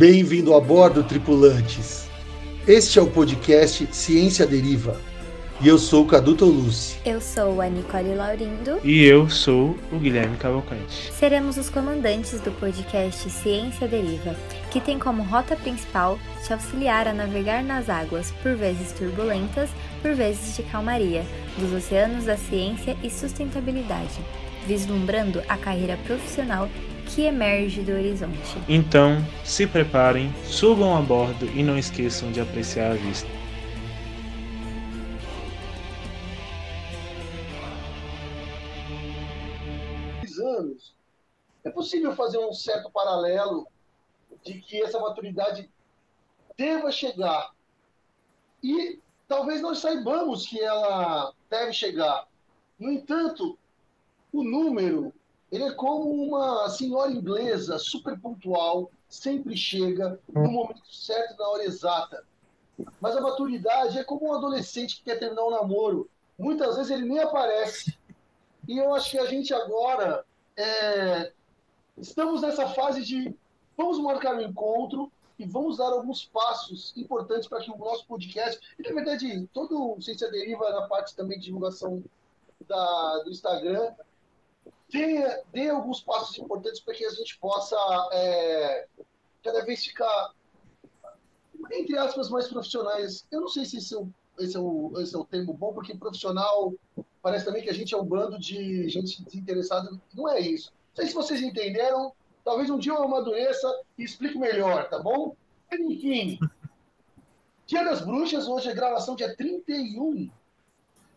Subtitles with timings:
[0.00, 2.08] Bem-vindo a bordo, tripulantes.
[2.66, 4.98] Este é o podcast Ciência Deriva.
[5.60, 6.96] E eu sou o Cadu Tolucci.
[7.04, 8.80] Eu sou a Nicole Laurindo.
[8.82, 11.12] E eu sou o Guilherme Cavalcante.
[11.12, 14.34] Seremos os comandantes do podcast Ciência Deriva,
[14.70, 19.68] que tem como rota principal te auxiliar a navegar nas águas, por vezes turbulentas,
[20.00, 21.26] por vezes de calmaria,
[21.58, 24.18] dos oceanos da ciência e sustentabilidade,
[24.66, 26.70] vislumbrando a carreira profissional
[27.14, 28.58] que emerge do horizonte.
[28.68, 33.28] Então, se preparem, subam a bordo e não esqueçam de apreciar a vista.
[40.40, 40.94] anos,
[41.64, 43.66] é possível fazer um certo paralelo
[44.42, 45.70] de que essa maturidade
[46.56, 47.52] deva chegar.
[48.62, 48.98] E
[49.28, 52.26] talvez nós saibamos que ela deve chegar.
[52.78, 53.58] No entanto,
[54.32, 55.12] o número
[55.50, 61.64] ele é como uma senhora inglesa super pontual, sempre chega no momento certo, na hora
[61.64, 62.24] exata.
[63.00, 66.08] Mas a maturidade é como um adolescente que quer terminar um namoro.
[66.38, 67.98] Muitas vezes ele nem aparece.
[68.68, 70.24] E eu acho que a gente agora
[70.56, 71.32] é,
[71.98, 73.34] estamos nessa fase de
[73.76, 78.60] vamos marcar um encontro e vamos dar alguns passos importantes para que o nosso podcast,
[78.78, 82.04] e na verdade todo o Ciência Deriva na parte também de divulgação
[82.68, 83.92] da, do Instagram,
[84.90, 87.76] dê, dê alguns passos importantes para que a gente possa
[88.12, 88.86] é,
[89.42, 90.32] cada vez ficar,
[91.72, 93.26] entre aspas, mais profissionais.
[93.30, 95.72] Eu não sei se esse é, o, esse, é o, esse é o termo bom,
[95.72, 96.72] porque profissional
[97.22, 99.90] parece também que a gente é um bando de gente desinteressada.
[100.14, 100.72] Não é isso.
[100.90, 102.12] Não sei se vocês entenderam.
[102.44, 105.36] Talvez um dia eu amadureça e explique melhor, tá bom?
[105.72, 106.38] Enfim.
[107.66, 110.30] Dia das Bruxas, hoje é gravação dia 31.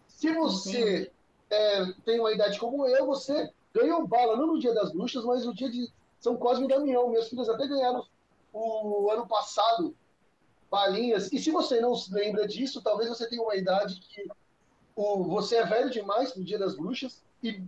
[0.07, 1.11] Se você
[1.49, 5.45] é, tem uma idade como eu, você ganhou bala, não no dia das bruxas, mas
[5.45, 7.09] no dia de São Cosme e Damião.
[7.09, 8.05] Minhas filhas até ganharam
[8.51, 9.95] o ano passado
[10.69, 11.31] balinhas.
[11.31, 14.27] E se você não se lembra disso, talvez você tenha uma idade que
[14.95, 17.61] o, você é velho demais no dia das bruxas e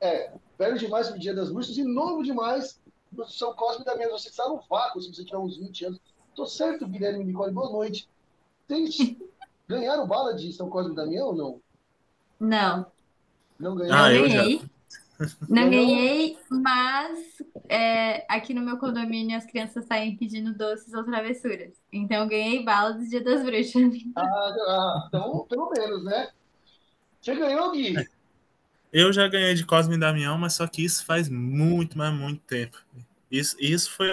[0.00, 2.80] é velho demais no dia das bruxas e novo demais
[3.12, 4.10] no São Cosme e Damião.
[4.10, 6.00] Você está no vácuo se você tiver uns 20 anos.
[6.34, 8.08] Tô certo, Guilherme Nicole, boa noite.
[8.66, 8.86] Tem,
[9.66, 11.60] ganharam bala de São Cosme e Damião ou não?
[12.38, 12.86] Não.
[13.58, 14.04] Não ganharam?
[14.04, 14.28] Ah, eu.
[14.28, 14.44] Já.
[15.48, 21.74] Não ganhei, mas é, aqui no meu condomínio as crianças saem pedindo doces ou travessuras.
[21.92, 23.92] Então eu ganhei bala do Dia das Bruxas.
[24.16, 26.28] Ah, ah, então pelo menos, né?
[27.20, 27.96] Você ganhou, Gui?
[28.92, 32.40] Eu já ganhei de Cosme e Damião, mas só que isso faz muito, mas muito
[32.42, 32.78] tempo.
[33.30, 34.08] Isso, isso foi,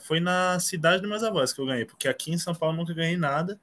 [0.00, 2.94] foi na cidade dos meus avós que eu ganhei, porque aqui em São Paulo nunca
[2.94, 3.60] ganhei nada.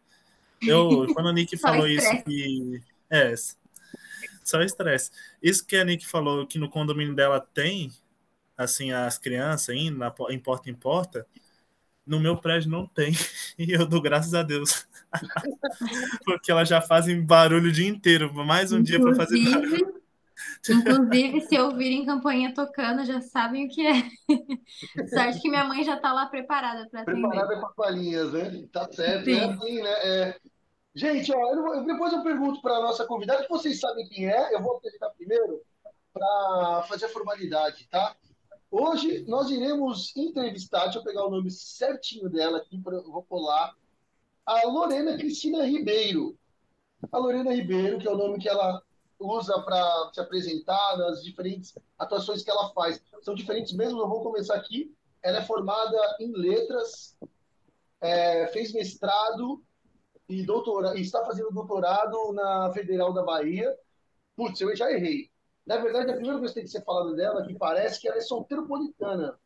[0.62, 2.80] Eu, quando a Nick falou isso que.
[3.10, 3.34] É,
[4.44, 5.12] só estresse.
[5.42, 7.92] Isso que a Nick falou que no condomínio dela tem,
[8.58, 11.26] assim, as crianças indo na, em porta em porta,
[12.06, 13.14] no meu prédio não tem.
[13.60, 14.88] E eu dou graças a Deus.
[16.26, 18.34] Porque elas já fazem barulho o dia inteiro.
[18.34, 20.02] Mais um inclusive, dia para fazer barulho.
[20.70, 23.94] Inclusive, se ouvirem campanha tocando, já sabem o que é.
[25.10, 27.22] Sorte que minha mãe já está lá preparada para atender.
[27.22, 28.68] Preparada com as palhinhas, né?
[28.72, 29.34] Tá certo, Sim.
[29.34, 29.92] é assim, né?
[30.04, 30.40] É,
[30.94, 34.54] Gente, ó, eu, depois eu pergunto para a nossa convidada, que vocês sabem quem é,
[34.54, 35.62] eu vou apresentar primeiro
[36.14, 38.16] para fazer a formalidade, tá?
[38.70, 43.74] Hoje nós iremos entrevistar, deixa eu pegar o nome certinho dela aqui, pra, vou colar,
[44.46, 46.38] a Lorena Cristina Ribeiro.
[47.10, 48.82] A Lorena Ribeiro, que é o nome que ela
[49.18, 53.02] usa para se apresentar nas diferentes atuações que ela faz.
[53.22, 54.94] São diferentes mesmo, eu vou começar aqui.
[55.24, 57.16] Ela é formada em letras,
[58.02, 59.64] é, fez mestrado
[60.32, 63.76] e, doutora, e está fazendo doutorado na Federal da Bahia.
[64.36, 65.30] Putz, eu já errei.
[65.66, 68.08] Na verdade, a primeira coisa que tem que ser falada dela é que parece que
[68.08, 69.38] ela é solteiropolitana.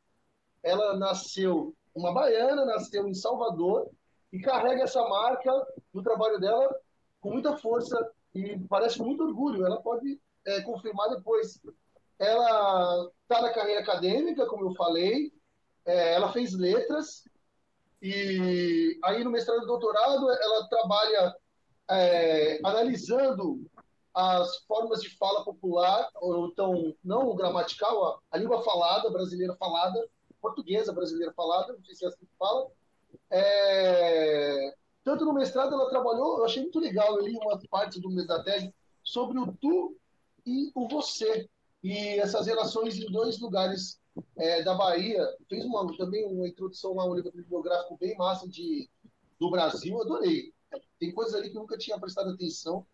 [0.63, 3.90] Ela nasceu uma baiana, nasceu em Salvador
[4.31, 5.51] e carrega essa marca
[5.94, 6.73] no trabalho dela
[7.20, 7.97] com muita força
[8.34, 9.66] e parece muito orgulho.
[9.66, 11.59] Ela pode é, confirmar depois.
[12.20, 15.34] Ela está na carreira acadêmica, como eu falei,
[15.85, 17.23] é, ela fez letras,
[18.07, 21.35] e aí no mestrado e doutorado ela trabalha
[21.90, 23.66] é, analisando
[24.13, 29.55] as formas de fala popular, ou então não o gramatical, a, a, língua falada, brasileira
[29.55, 30.07] falada,
[30.40, 32.69] portuguesa brasileira falada, não sei se é assim que fala.
[33.31, 38.11] É, tanto no mestrado ela trabalhou, eu achei muito legal, eu li umas partes do
[38.11, 38.72] mês da tese
[39.03, 39.97] sobre o tu
[40.46, 41.49] e o você,
[41.84, 43.99] e essas relações em dois lugares
[44.38, 48.90] é, da Bahia, fez uma, também uma introdução lá, um livro bibliográfico bem massa de,
[49.40, 50.53] do Brasil, adorei.
[51.00, 52.85] Tem coisas ali que eu nunca tinha prestado atenção.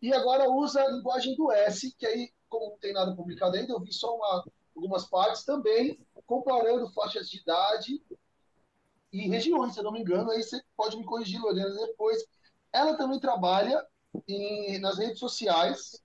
[0.00, 3.72] E agora usa a linguagem do S, que aí, como não tem nada publicado ainda,
[3.72, 4.44] eu vi só uma,
[4.76, 8.02] algumas partes também, comparando faixas de idade
[9.12, 10.30] e regiões, se eu não me engano.
[10.30, 12.24] Aí você pode me corrigir, Lorena, depois.
[12.72, 13.86] Ela também trabalha
[14.28, 16.02] em, nas redes sociais.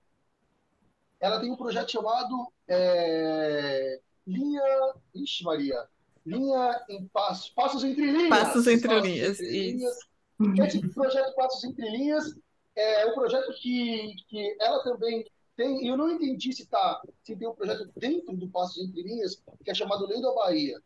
[1.18, 4.94] Ela tem um projeto chamado é, Linha.
[5.14, 5.88] Ixi, Maria.
[6.24, 7.50] Linha em Passos.
[7.50, 8.28] Passos entre linhas.
[8.28, 9.40] Passos entre Passos linhas.
[9.40, 9.98] Entre linhas.
[10.58, 12.38] Esse projeto Passos entre linhas
[12.76, 15.24] é um projeto que, que ela também
[15.56, 15.86] tem.
[15.86, 19.70] Eu não entendi se, tá, se tem um projeto dentro do Passos entre linhas, que
[19.70, 20.80] é chamado Lei da Bahia.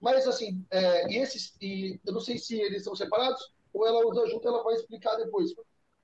[0.00, 4.06] Mas, assim, é, e esses, e eu não sei se eles são separados ou ela
[4.06, 5.52] usa junto, ela vai explicar depois.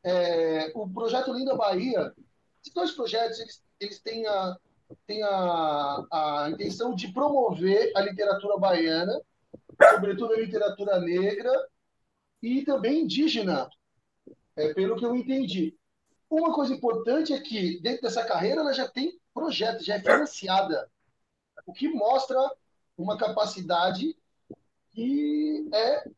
[0.02, 2.12] É, o projeto Linda Bahia,
[2.62, 4.56] esses dois projetos, eles, eles têm, a,
[5.06, 9.20] têm a, a intenção de promover a literatura baiana,
[9.90, 11.52] sobretudo a literatura negra
[12.42, 13.68] e também indígena,
[14.56, 15.76] é, pelo que eu entendi.
[16.28, 20.90] Uma coisa importante é que, dentro dessa carreira, ela já tem projeto, já é financiada,
[21.64, 22.38] o que mostra
[22.96, 24.16] uma capacidade
[24.92, 26.08] que é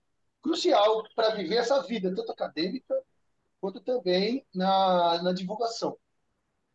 [0.41, 2.95] crucial para viver essa vida, tanto acadêmica
[3.61, 5.99] quanto também na, na divulgação.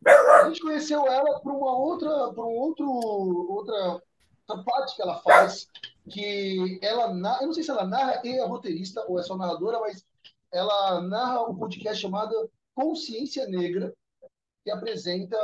[0.05, 4.01] A gente conheceu ela por uma outra, por um outro, outra,
[4.47, 5.67] outra parte que ela faz,
[6.09, 7.07] que ela,
[7.41, 10.05] eu não sei se ela narra e é roteirista ou é só narradora, mas
[10.51, 13.93] ela narra um podcast chamado Consciência Negra,
[14.63, 15.37] que apresenta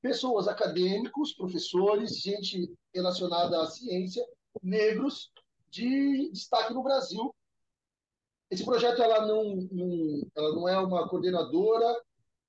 [0.00, 4.24] pessoas, acadêmicos, professores, gente relacionada à ciência,
[4.62, 5.30] negros,
[5.70, 7.34] de destaque no Brasil.
[8.50, 12.03] Esse projeto ela não, não ela não é uma coordenadora,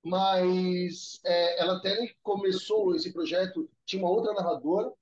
[0.06, 4.92] mas é, ela até começou esse projeto, tinha uma outra narradora,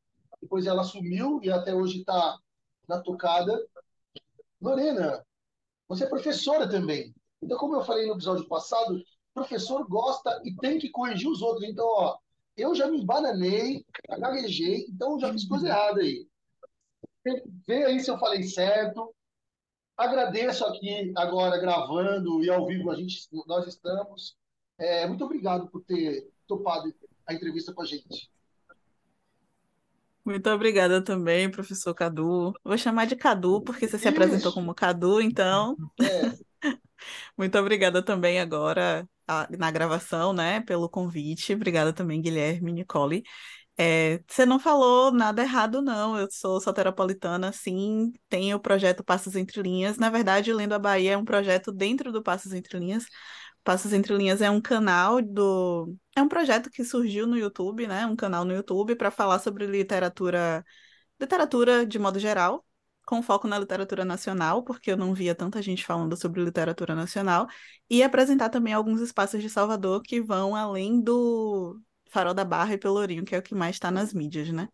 [0.41, 2.39] depois ela assumiu e até hoje está
[2.89, 3.63] na tocada.
[4.59, 5.23] Lorena,
[5.87, 7.15] você é professora também.
[7.43, 8.99] Então, como eu falei no episódio passado,
[9.35, 11.69] professor gosta e tem que corrigir os outros.
[11.69, 12.17] Então, ó,
[12.57, 16.27] eu já me bananei, gaguejei, então já fiz coisa errada aí.
[17.67, 19.15] Vê aí se eu falei certo.
[19.99, 24.35] Agradeço aqui agora gravando e ao vivo a gente, nós estamos.
[24.79, 26.93] É, muito obrigado por ter topado
[27.27, 28.31] a entrevista com a gente.
[30.25, 32.53] Muito obrigada também, professor Cadu.
[32.65, 35.77] Vou chamar de Cadu, porque você se apresentou como Cadu, então.
[36.01, 36.45] É.
[37.37, 41.53] Muito obrigada também agora a, na gravação, né, pelo convite.
[41.53, 43.23] Obrigada também, Guilherme, Nicole.
[43.77, 46.17] É, você não falou nada errado, não.
[46.17, 48.13] Eu sou soteropolitana, sim.
[48.29, 49.99] Tenho o projeto Passos Entre Linhas.
[49.99, 53.05] Na verdade, Lendo a Bahia é um projeto dentro do Passos Entre Linhas.
[53.65, 55.97] Passos Entre Linhas é um canal do.
[56.15, 58.07] É um projeto que surgiu no YouTube, né?
[58.07, 60.65] Um canal no YouTube para falar sobre literatura,
[61.19, 62.65] literatura de modo geral,
[63.07, 67.47] com foco na literatura nacional, porque eu não via tanta gente falando sobre literatura nacional,
[67.89, 71.81] e apresentar também alguns espaços de Salvador que vão além do
[72.11, 74.69] Farol da Barra e Pelourinho, que é o que mais está nas mídias, né?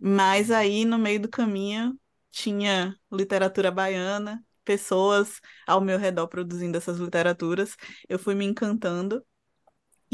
[0.00, 1.98] Mas aí, no meio do caminho,
[2.30, 7.76] tinha literatura baiana, pessoas ao meu redor produzindo essas literaturas,
[8.08, 9.24] eu fui me encantando.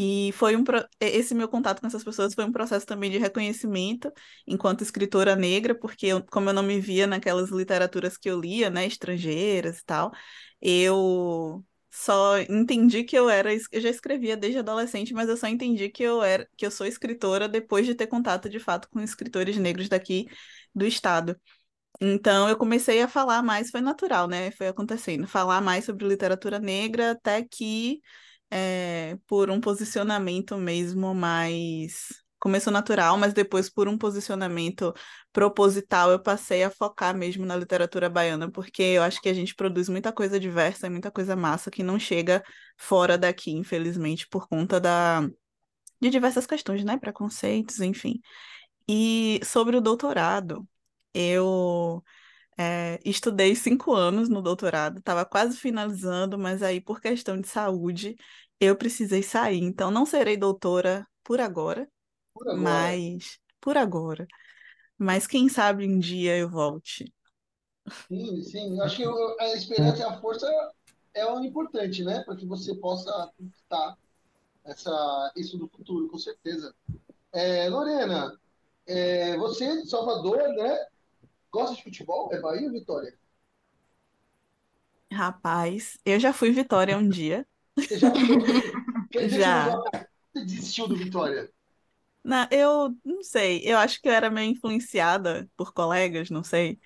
[0.01, 0.63] E foi um
[1.01, 4.13] esse meu contato com essas pessoas foi um processo também de reconhecimento
[4.47, 8.71] enquanto escritora negra, porque eu, como eu não me via naquelas literaturas que eu lia,
[8.71, 10.13] né, estrangeiras e tal,
[10.61, 15.89] eu só entendi que eu era, eu já escrevia desde adolescente, mas eu só entendi
[15.89, 19.57] que eu era, que eu sou escritora depois de ter contato de fato com escritores
[19.57, 20.29] negros daqui
[20.75, 21.37] do estado.
[22.01, 24.51] Então eu comecei a falar mais, foi natural, né?
[24.53, 28.01] Foi acontecendo, falar mais sobre literatura negra até que
[28.51, 32.07] é, por um posicionamento mesmo mais
[32.39, 34.95] começou natural, mas depois por um posicionamento
[35.33, 39.55] proposital eu passei a focar mesmo na literatura baiana, porque eu acho que a gente
[39.57, 42.43] produz muita coisa diversa e muita coisa massa que não chega
[42.77, 45.29] fora daqui, infelizmente, por conta da
[46.01, 48.21] de diversas questões, né, preconceitos, enfim.
[48.89, 50.67] E sobre o doutorado,
[51.15, 52.03] eu
[52.59, 58.17] é, estudei cinco anos no doutorado, estava quase finalizando, mas aí, por questão de saúde,
[58.61, 59.63] eu precisei sair.
[59.63, 61.89] Então, não serei doutora por agora,
[62.35, 62.63] por agora.
[62.63, 64.27] mas por agora.
[64.97, 67.13] Mas quem sabe um dia eu volte.
[68.09, 68.81] Sim, sim.
[68.81, 69.05] Acho que
[69.41, 70.73] a esperança e a força
[71.15, 72.23] é o importante, né?
[72.25, 73.97] Para que você possa conquistar
[74.65, 76.75] essa, isso no futuro, com certeza.
[77.33, 78.39] É, Lorena,
[78.87, 80.87] é, você de Salvador, né?
[81.53, 82.33] Gosta de futebol?
[82.33, 83.13] É Bahia ou Vitória?
[85.13, 87.47] Rapaz, eu já fui Vitória um dia.
[87.87, 88.11] Você já
[89.11, 89.83] dizer Já.
[90.33, 91.51] você desistiu do Vitória?
[92.25, 96.79] Não, eu não sei, eu acho que eu era meio influenciada por colegas, não sei.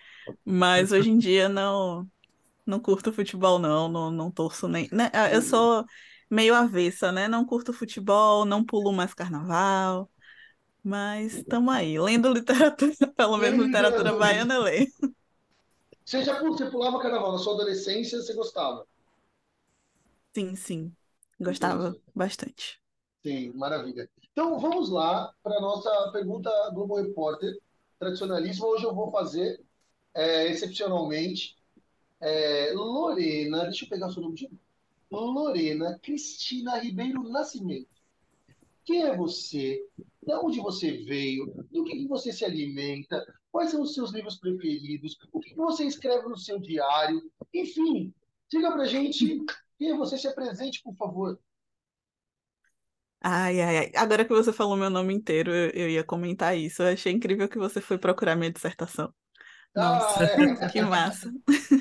[0.45, 2.11] Mas hoje em dia não
[2.67, 4.89] não curto futebol, não, não, não torço nem.
[4.93, 5.87] né, Eu sou
[6.31, 7.29] meio avessa, né?
[7.29, 10.12] Não curto futebol, não pulo mais carnaval.
[10.83, 14.87] Mas estamos aí, lendo literatura, pelo menos literatura baiana eu leio.
[16.05, 18.87] Você já você pulava carnaval na sua adolescência, você gostava?
[20.35, 20.97] Sim, sim.
[21.41, 22.05] Gostava Entendi.
[22.15, 22.81] bastante.
[23.25, 24.09] Sim, maravilha.
[24.33, 27.57] Então vamos lá para a nossa pergunta Globo Repórter,
[27.99, 28.67] tradicionalíssima.
[28.67, 29.61] Hoje eu vou fazer,
[30.15, 31.57] é, excepcionalmente,
[32.21, 34.61] é, Lorena, deixa eu pegar o seu nome de novo.
[35.11, 37.92] Lorena Cristina Ribeiro Nascimento.
[38.85, 39.81] Quem é você?
[40.23, 41.47] De onde você veio?
[41.71, 43.25] Do que, que você se alimenta?
[43.51, 45.17] Quais são os seus livros preferidos?
[45.33, 47.23] O que, que você escreve no seu diário?
[47.55, 48.13] Enfim,
[48.51, 49.45] diga pra gente
[49.79, 50.17] quem é você.
[50.19, 51.39] Se apresente, por favor.
[53.25, 53.93] Ai, ai, ai.
[53.97, 56.83] Agora que você falou meu nome inteiro, eu, eu ia comentar isso.
[56.83, 59.15] Eu achei incrível que você foi procurar minha dissertação.
[59.75, 60.67] Nossa, Ah, é.
[60.73, 61.33] que massa.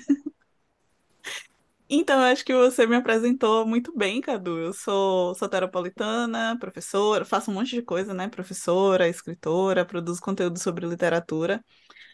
[1.93, 4.57] Então, eu acho que você me apresentou muito bem, Cadu.
[4.59, 8.29] Eu sou soteropolitana, professora, faço um monte de coisa, né?
[8.29, 11.61] Professora, escritora, produzo conteúdo sobre literatura.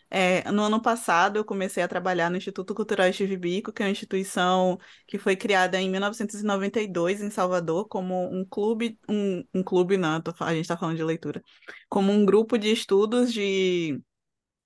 [0.09, 3.87] É, no ano passado, eu comecei a trabalhar no Instituto Cultural Steve Biko, que é
[3.87, 9.97] uma instituição que foi criada em 1992 em Salvador, como um clube, um, um clube,
[9.97, 11.43] não, tô- a gente está falando de leitura,
[11.89, 14.01] como um grupo de estudos de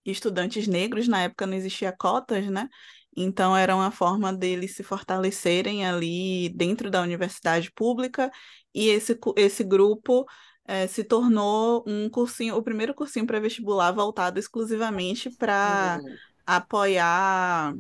[0.06, 2.68] estudantes negros, na época não existia cotas, né?
[3.16, 8.32] Então era uma forma deles se fortalecerem ali dentro da universidade pública,
[8.74, 10.26] e esse, esse grupo
[10.66, 17.74] eh, se tornou um cursinho, o primeiro cursinho pré-vestibular voltado exclusivamente para Hum, apoiar,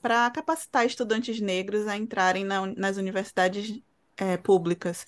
[0.00, 3.80] para capacitar estudantes negros a entrarem na nas universidades
[4.18, 5.06] eh, públicas.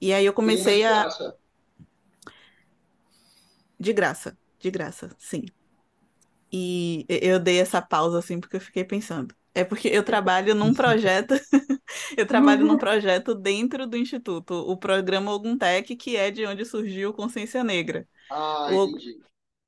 [0.00, 1.06] E aí eu ainda de comecei a.
[3.78, 5.42] De graça, de graça, sim.
[6.52, 9.34] E eu dei essa pausa assim porque eu fiquei pensando.
[9.54, 11.34] É porque eu trabalho num projeto,
[12.16, 17.12] eu trabalho num projeto dentro do Instituto, o programa Oguntec, que é de onde surgiu
[17.14, 18.08] Consciência Negra.
[18.28, 19.22] Ah, O, entendi.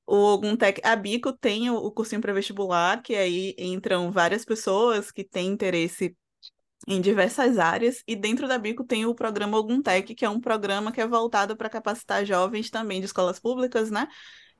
[0.06, 5.24] o Oguntec, a Bico tem o, o cursinho pré-vestibular, que aí entram várias pessoas que
[5.24, 6.16] têm interesse
[6.88, 10.92] em diversas áreas, e dentro da Bico tem o programa Oguntec, que é um programa
[10.92, 14.08] que é voltado para capacitar jovens também de escolas públicas, né?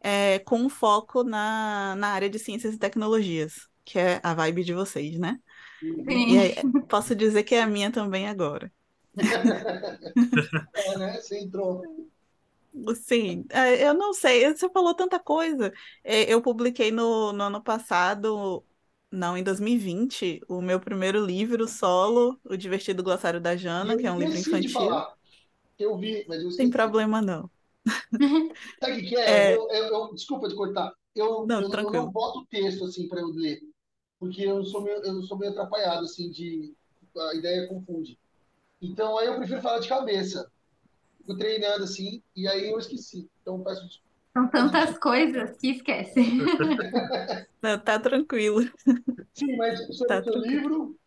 [0.04, 4.64] É, com um foco na, na área de ciências e tecnologias, que é a vibe
[4.64, 5.40] de vocês, né?
[5.82, 6.26] Uhum.
[6.26, 6.38] E Sim.
[6.38, 6.54] aí,
[6.88, 8.72] posso dizer que é a minha também agora.
[10.74, 11.20] É, né?
[11.20, 11.82] Você entrou.
[12.96, 15.72] Sim, é, eu não sei, você falou tanta coisa.
[16.02, 18.66] É, Eu publiquei no, no ano passado,
[19.12, 24.06] não, em 2020, o meu primeiro livro solo, O Divertido Glossário da Jana, eu que
[24.08, 24.68] é um livro infantil.
[24.72, 25.14] falar.
[25.78, 27.50] Eu vi, mas eu Tem problema não.
[28.80, 29.52] Sabe o que que é?
[29.52, 30.92] É, Eu, eu, eu- desculpa te cortar.
[31.14, 33.60] Eu, não, eu, eu não boto o texto assim para eu ler,
[34.18, 36.74] porque eu sou meio, eu sou meio atrapalhado assim de
[37.16, 38.18] a ideia confunde.
[38.82, 40.50] Então aí eu prefiro falar de cabeça.
[41.18, 43.30] Fico treinando assim e aí eu esqueci.
[43.42, 44.10] Então peço desculpa.
[44.36, 46.20] São tantas coisas que esquece.
[47.62, 48.60] Não, tá tranquilo,
[49.32, 50.42] Sim, mas sobre tá o seu tranquilo.
[50.42, 50.98] livro,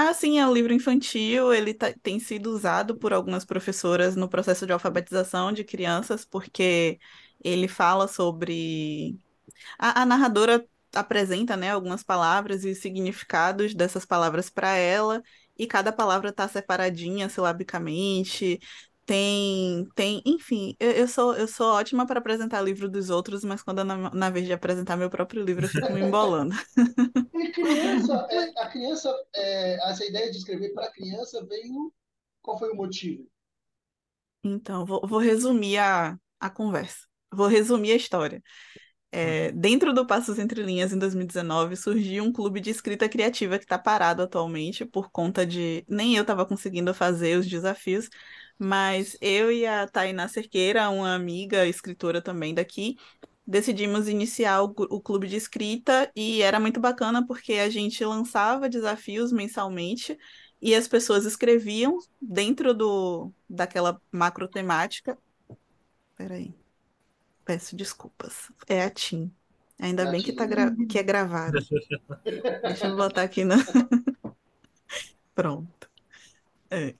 [0.00, 1.52] Ah, sim, é um livro infantil.
[1.52, 7.00] Ele tá- tem sido usado por algumas professoras no processo de alfabetização de crianças, porque
[7.42, 9.18] ele fala sobre.
[9.78, 15.22] A, a narradora apresenta, né, algumas palavras e os significados dessas palavras para ela,
[15.58, 18.60] e cada palavra está separadinha silabicamente.
[19.08, 23.62] Tem, tem, enfim, eu, eu sou, eu sou ótima para apresentar livro dos outros, mas
[23.62, 26.54] quando na, na vez de apresentar meu próprio livro, eu fico me embolando.
[27.34, 31.90] e criança, é, a criança, é, essa ideia de escrever para criança veio.
[32.42, 33.26] Qual foi o motivo?
[34.44, 37.06] Então, vou, vou resumir a, a conversa.
[37.32, 38.42] Vou resumir a história.
[39.10, 43.64] É, dentro do Passos Entre Linhas, em 2019, surgiu um clube de escrita criativa que
[43.64, 45.82] está parado atualmente por conta de.
[45.88, 48.10] Nem eu estava conseguindo fazer os desafios,
[48.58, 52.96] mas eu e a Tainá Cerqueira, uma amiga escritora também daqui,
[53.46, 58.68] decidimos iniciar o, o clube de escrita e era muito bacana porque a gente lançava
[58.68, 60.18] desafios mensalmente
[60.60, 65.16] e as pessoas escreviam dentro do, daquela macro temática.
[66.16, 66.54] Peraí.
[67.44, 68.50] Peço desculpas.
[68.68, 69.34] É a Tim.
[69.80, 71.66] Ainda bem que, tá gra- que é gravado.
[72.64, 73.56] Deixa eu botar aqui no.
[75.34, 75.87] Pronto.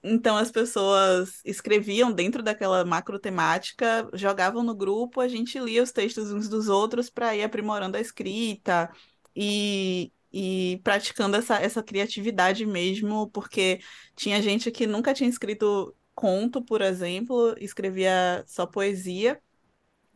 [0.03, 5.93] Então as pessoas escreviam dentro daquela macro temática, jogavam no grupo, a gente lia os
[5.93, 8.91] textos uns dos outros para ir aprimorando a escrita
[9.37, 13.81] e, e praticando essa, essa criatividade mesmo, porque
[14.17, 19.41] tinha gente que nunca tinha escrito conto, por exemplo, escrevia só poesia.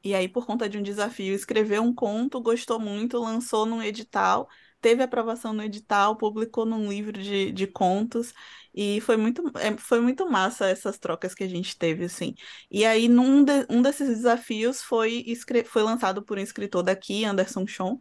[0.04, 4.49] E aí, por conta de um desafio, escreveu um conto, gostou muito, lançou num edital,
[4.82, 8.34] teve aprovação no edital, publicou num livro de, de contos,
[8.74, 12.34] e foi muito, é, foi muito massa essas trocas que a gente teve, assim.
[12.70, 15.24] E aí, num de- um desses desafios foi,
[15.66, 17.98] foi lançado por um escritor daqui, Anderson Chon,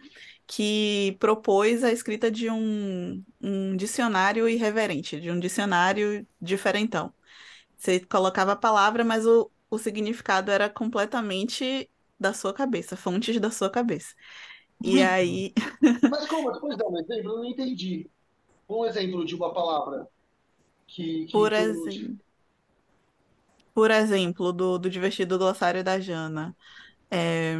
[0.48, 7.14] que propôs a escrita de um, um dicionário irreverente, de um dicionário diferentão.
[7.78, 13.50] Você colocava a palavra, mas o, o significado era completamente da sua cabeça, fontes da
[13.52, 14.14] sua cabeça.
[14.84, 15.54] E aí.
[16.10, 16.52] Mas como?
[16.52, 18.10] Depois dá um exemplo, eu não entendi.
[18.68, 20.08] Um exemplo de uma palavra
[20.88, 21.26] que.
[21.26, 22.18] que Por exemplo,
[23.74, 26.56] por exemplo, do, do divertido glossário da Jana.
[27.10, 27.56] É,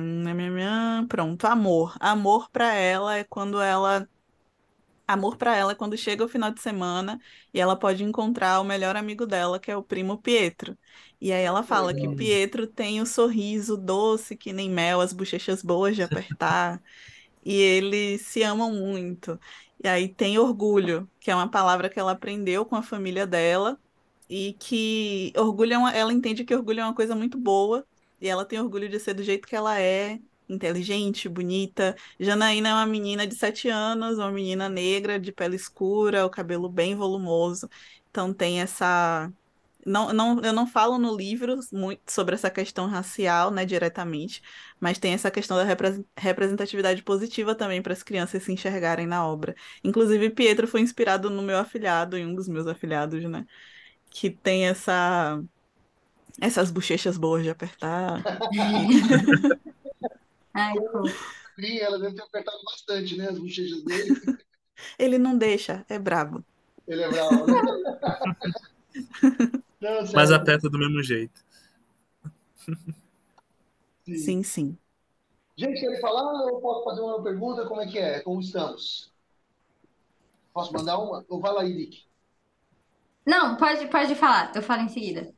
[1.08, 1.96] pronto, amor.
[2.00, 4.08] Amor pra ela é quando ela.
[5.08, 7.20] Amor pra ela é quando chega o final de semana
[7.54, 10.78] e ela pode encontrar o melhor amigo dela, que é o primo Pietro.
[11.20, 12.08] E aí ela fala que.
[12.16, 16.82] Pietro tem o sorriso doce que nem mel, as bochechas boas de apertar,
[17.44, 19.40] e eles se amam muito.
[19.84, 23.80] E aí tem orgulho, que é uma palavra que ela aprendeu com a família dela,
[24.30, 27.86] e que orgulho é uma- ela entende que orgulho é uma coisa muito boa,
[28.20, 31.96] e ela tem orgulho de ser do jeito que ela é, inteligente, bonita.
[32.20, 36.70] Janaína é uma menina de sete anos, uma menina negra, de pele escura, o cabelo
[36.70, 37.70] bem volumoso.
[38.10, 39.32] Então tem essa.
[39.86, 44.42] Não, não, eu não falo no livro muito sobre essa questão racial, né, diretamente,
[44.80, 49.26] mas tem essa questão da repre- representatividade positiva também para as crianças se enxergarem na
[49.28, 49.56] obra.
[49.84, 53.46] Inclusive, Pietro foi inspirado no meu afilhado, em um dos meus afilhados, né,
[54.10, 55.42] que tem essa
[56.40, 58.24] essas bochechas boas de apertar.
[60.54, 60.74] Ai,
[61.80, 63.30] ela deve ter apertado bastante, né?
[63.30, 64.16] As bochechas dele.
[64.98, 66.44] Ele não deixa, é brabo.
[66.88, 67.62] Ele é bravo, né?
[69.82, 71.44] Não, Mas sério, aperta do mesmo jeito.
[74.06, 74.16] sim.
[74.16, 74.78] Sim, sim.
[75.58, 76.48] Gente, querem falar?
[76.48, 77.66] Eu posso fazer uma pergunta?
[77.66, 78.20] Como é que é?
[78.22, 79.12] Como estamos?
[80.54, 81.26] Posso mandar uma?
[81.30, 82.04] Ou vai lá, Nick.
[83.26, 85.34] Não, pode, pode falar, eu falo em seguida.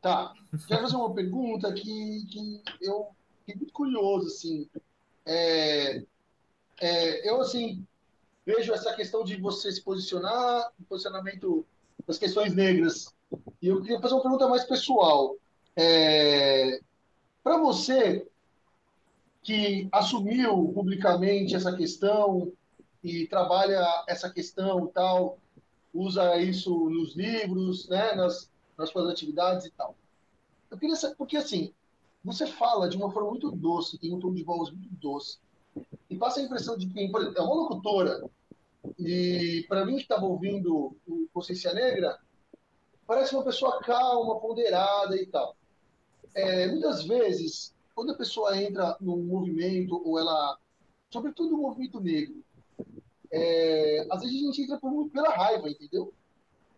[0.00, 0.32] Tá.
[0.66, 4.68] Quero fazer uma pergunta que, que eu fiquei muito curioso, assim.
[5.24, 6.02] É,
[6.80, 7.86] é, eu, assim,
[8.44, 11.64] vejo essa questão de você se posicionar, o posicionamento
[12.06, 13.14] das questões negras.
[13.60, 15.36] E eu queria fazer uma pergunta mais pessoal.
[15.76, 16.80] É,
[17.42, 18.26] Para você,
[19.42, 22.52] que assumiu publicamente essa questão
[23.02, 25.38] e trabalha essa questão e tal,
[25.92, 29.96] usa isso nos livros, né, nas, nas suas atividades e tal.
[30.70, 31.74] Eu queria saber, porque assim,
[32.24, 35.38] você fala de uma forma muito doce, tem um tom de voz muito doce,
[36.08, 38.30] e passa a impressão de que, por exemplo, é uma locutora,
[38.98, 42.18] e para mim que estava ouvindo o Consciência Negra,
[43.12, 45.54] parece uma pessoa calma, ponderada e tal.
[46.34, 50.58] É, muitas vezes, quando a pessoa entra num movimento, ou ela,
[51.10, 52.42] sobretudo no movimento negro,
[53.30, 56.10] é, às vezes a gente entra por- pela raiva, entendeu?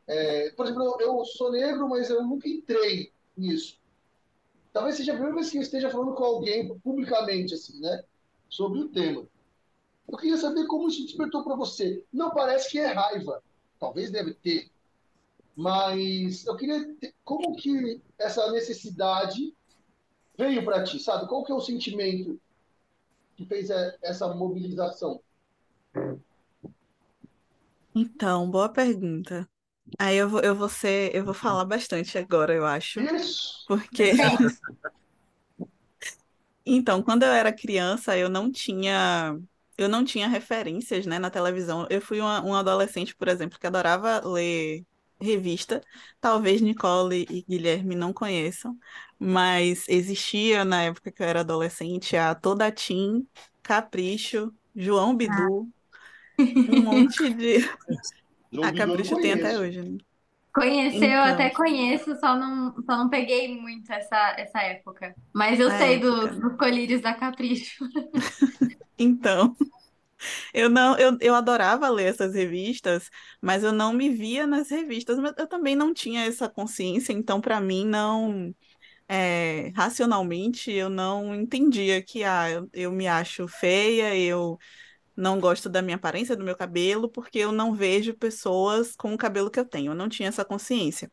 [0.08, 3.78] É, por exemplo, eu, sou negro, mas eu nunca entrei nisso.
[4.72, 8.02] Talvez seja a primeira vez que eu esteja falando com alguém publicamente, assim, né?
[8.48, 9.24] Sobre o tema.
[10.08, 12.04] Eu queria saber como isso despertou para você.
[12.12, 13.42] Não parece que é raiva.
[13.78, 14.73] Talvez deve ter.
[15.56, 19.54] Mas eu queria ter, como que essa necessidade
[20.36, 21.28] veio para ti, sabe?
[21.28, 22.40] Qual que é o sentimento
[23.36, 25.20] que fez é, essa mobilização?
[27.94, 29.48] Então, boa pergunta.
[29.98, 33.64] Aí eu vou, eu vou ser, eu vou falar bastante agora, eu acho, Isso!
[33.68, 34.12] porque
[36.66, 39.38] então, quando eu era criança, eu não tinha
[39.76, 41.86] eu não tinha referências, né, na televisão.
[41.90, 44.84] Eu fui uma, uma adolescente, por exemplo, que adorava ler
[45.24, 45.80] revista.
[46.20, 48.78] Talvez Nicole e Guilherme não conheçam,
[49.18, 53.26] mas existia na época que eu era adolescente a Toda Tim,
[53.62, 55.70] Capricho, João Bidu,
[56.66, 57.60] um monte de
[58.52, 59.98] João A Bidu Capricho tem até hoje, né?
[60.54, 61.24] Conhecer, eu Então.
[61.24, 65.12] até conheço, só não, só não peguei muito essa, essa época.
[65.34, 66.40] Mas eu A sei época, né?
[66.40, 67.84] dos colírios da Capricho.
[68.98, 69.56] Então,
[70.52, 73.10] eu não, eu, eu adorava ler essas revistas,
[73.40, 77.40] mas eu não me via nas revistas, mas eu também não tinha essa consciência, então
[77.40, 78.54] para mim não,
[79.08, 84.58] é, racionalmente eu não entendia que ah, eu, eu me acho feia, eu
[85.16, 89.18] não gosto da minha aparência, do meu cabelo, porque eu não vejo pessoas com o
[89.18, 91.10] cabelo que eu tenho, eu não tinha essa consciência.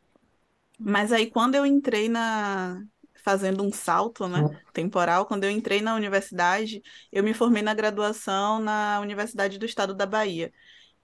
[0.79, 2.83] Mas aí quando eu entrei na
[3.23, 4.41] fazendo um salto, né,
[4.73, 6.81] temporal, quando eu entrei na universidade,
[7.11, 10.51] eu me formei na graduação na Universidade do Estado da Bahia.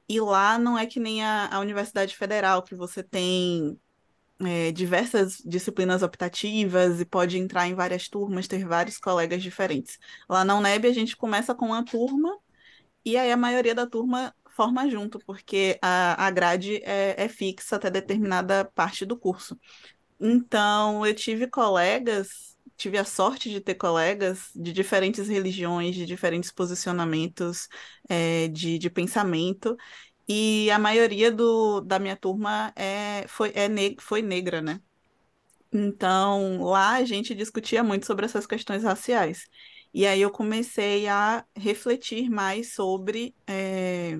[0.09, 3.79] E lá não é que nem a, a Universidade Federal, que você tem
[4.39, 9.99] é, diversas disciplinas optativas e pode entrar em várias turmas, ter vários colegas diferentes.
[10.29, 12.37] Lá na UNEB a gente começa com uma turma
[13.05, 17.75] e aí a maioria da turma forma junto, porque a, a grade é, é fixa
[17.75, 19.57] até determinada parte do curso.
[20.19, 26.51] Então, eu tive colegas tive a sorte de ter colegas de diferentes religiões, de diferentes
[26.51, 27.67] posicionamentos
[28.07, 29.75] é, de, de pensamento,
[30.27, 33.67] e a maioria do, da minha turma é, foi, é
[33.99, 34.81] foi negra, né?
[35.71, 39.43] Então, lá a gente discutia muito sobre essas questões raciais.
[39.93, 44.19] E aí eu comecei a refletir mais sobre, é,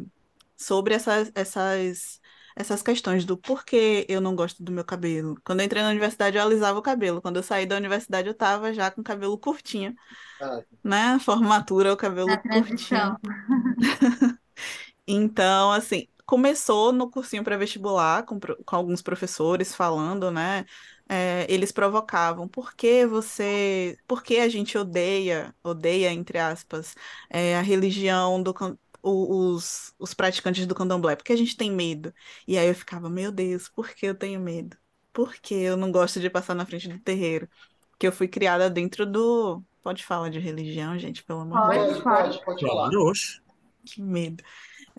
[0.55, 2.21] sobre essas, essas,
[2.57, 5.35] essas questões do porquê eu não gosto do meu cabelo.
[5.45, 7.21] Quando eu entrei na universidade, eu alisava o cabelo.
[7.21, 9.95] Quando eu saí da universidade, eu estava já com o cabelo curtinho.
[10.39, 11.19] Ah, Né?
[11.19, 13.17] Formatura, o cabelo Na curtinho.
[13.17, 13.17] transição.
[15.07, 20.65] Então, assim, começou no cursinho pré-vestibular, com, pro- com alguns professores falando, né?
[21.09, 26.95] é, eles provocavam, por que você, por que a gente odeia, odeia, entre aspas,
[27.29, 28.53] é, a religião do,
[29.01, 31.15] os, os praticantes do candomblé?
[31.15, 32.13] Por que a gente tem medo?
[32.47, 34.77] E aí eu ficava, meu Deus, por que eu tenho medo?
[35.13, 37.49] Por que eu não gosto de passar na frente do terreiro?
[37.91, 39.63] Porque eu fui criada dentro do.
[39.81, 41.99] Pode falar de religião, gente, pelo amor de Deus.
[41.99, 42.89] pode, pode, pode falar.
[43.85, 44.43] Que medo.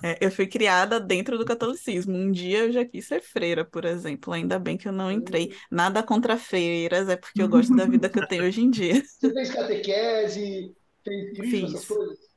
[0.03, 2.17] É, eu fui criada dentro do catolicismo.
[2.17, 4.33] Um dia eu já quis ser freira, por exemplo.
[4.33, 5.55] Ainda bem que eu não entrei.
[5.71, 9.03] Nada contra freiras, é porque eu gosto da vida que eu tenho hoje em dia.
[9.21, 11.89] Você fez catequese, fez crisma, essas Fiz.
[11.89, 12.28] coisas?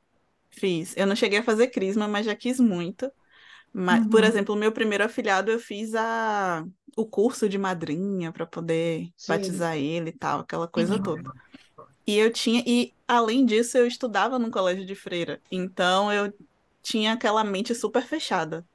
[0.52, 0.94] Fiz.
[0.96, 3.10] Eu não cheguei a fazer crisma, mas já quis muito.
[3.72, 4.24] Mas, por Uhum.
[4.24, 6.64] exemplo, o meu primeiro afilhado eu fiz a...
[6.96, 9.62] o curso de madrinha para poder Sim.
[9.62, 11.00] batizar ele e tal, aquela coisa Sim.
[11.00, 11.24] toda.
[12.06, 15.42] E eu tinha, e além disso, eu estudava num colégio de freira.
[15.50, 16.32] Então eu
[16.82, 18.66] tinha aquela mente super fechada.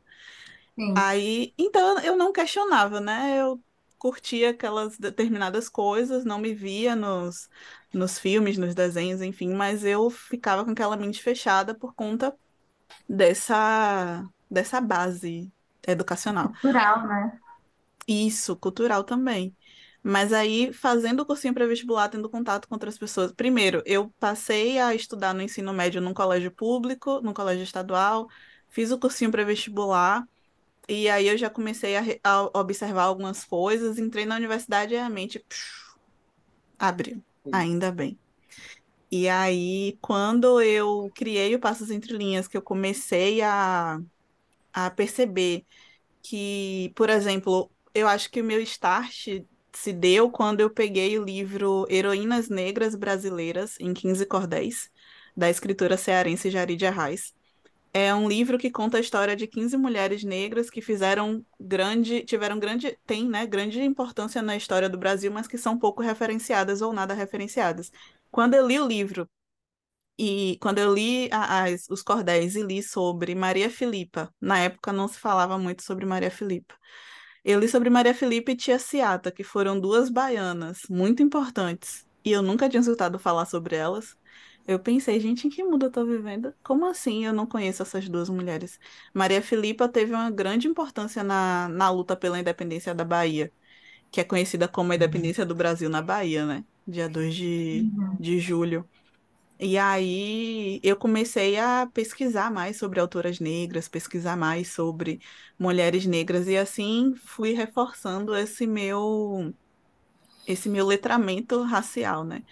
[0.76, 1.08] Sim.
[1.10, 3.40] Aí, então eu não questionava, né?
[3.40, 3.64] Eu
[4.00, 7.48] curtia aquelas determinadas coisas, não me via nos,
[7.94, 12.36] nos filmes, nos desenhos, enfim, mas eu ficava com aquela mente fechada por conta
[13.08, 15.52] dessa, dessa base
[15.88, 16.50] educacional.
[16.50, 17.40] Cultural, né?
[18.08, 19.56] Isso, cultural também.
[20.04, 23.32] Mas aí, fazendo o cursinho pré-vestibular, tendo contato com outras pessoas.
[23.32, 28.30] Primeiro, eu passei a estudar no ensino médio num colégio público, num colégio estadual,
[28.70, 30.26] fiz o cursinho pré-vestibular,
[30.88, 35.10] e aí eu já comecei a, a observar algumas coisas, entrei na universidade e a
[35.10, 35.98] mente psh,
[36.80, 37.22] abriu.
[37.52, 38.20] Ainda bem.
[39.12, 44.00] E aí, quando eu criei o Passos Entre Linhas, que eu comecei a,
[44.74, 45.66] a perceber
[46.24, 49.28] que, por exemplo, eu acho que o meu start
[49.74, 54.92] se deu quando eu peguei o livro Heroínas Negras Brasileiras em 15 Cordéis,
[55.38, 57.36] da escritora cearense Jari de Arraes.
[57.94, 62.60] É um livro que conta a história de 15 mulheres negras que fizeram grande, tiveram
[62.60, 66.94] grande, tem, né, grande importância na história do Brasil, mas que são pouco referenciadas ou
[66.94, 67.92] nada referenciadas.
[68.32, 69.28] Quando eu li o livro
[70.18, 75.08] e quando eu li a- os cordéis e li sobre Maria Filipa, na época não
[75.08, 76.76] se falava muito sobre Maria Filipa.
[77.44, 82.32] Eu li sobre Maria Filipa e Tia Ciata, que foram duas baianas muito importantes, e
[82.32, 84.16] eu nunca tinha escutado falar sobre elas.
[84.68, 86.54] Eu pensei, gente, em que mundo eu tô vivendo?
[86.64, 88.80] Como assim eu não conheço essas duas mulheres?
[89.14, 93.54] Maria Filipa teve uma grande importância na, na luta pela independência da Bahia,
[94.12, 96.66] que é conhecida como a independência do Brasil na Bahia, né?
[96.88, 98.20] Dia 2 de, Uhum.
[98.20, 98.90] de julho.
[99.60, 105.20] E aí eu comecei a pesquisar mais sobre autoras negras, pesquisar mais sobre
[105.58, 109.56] mulheres negras, e assim fui reforçando esse meu,
[110.46, 112.44] esse meu letramento racial, né?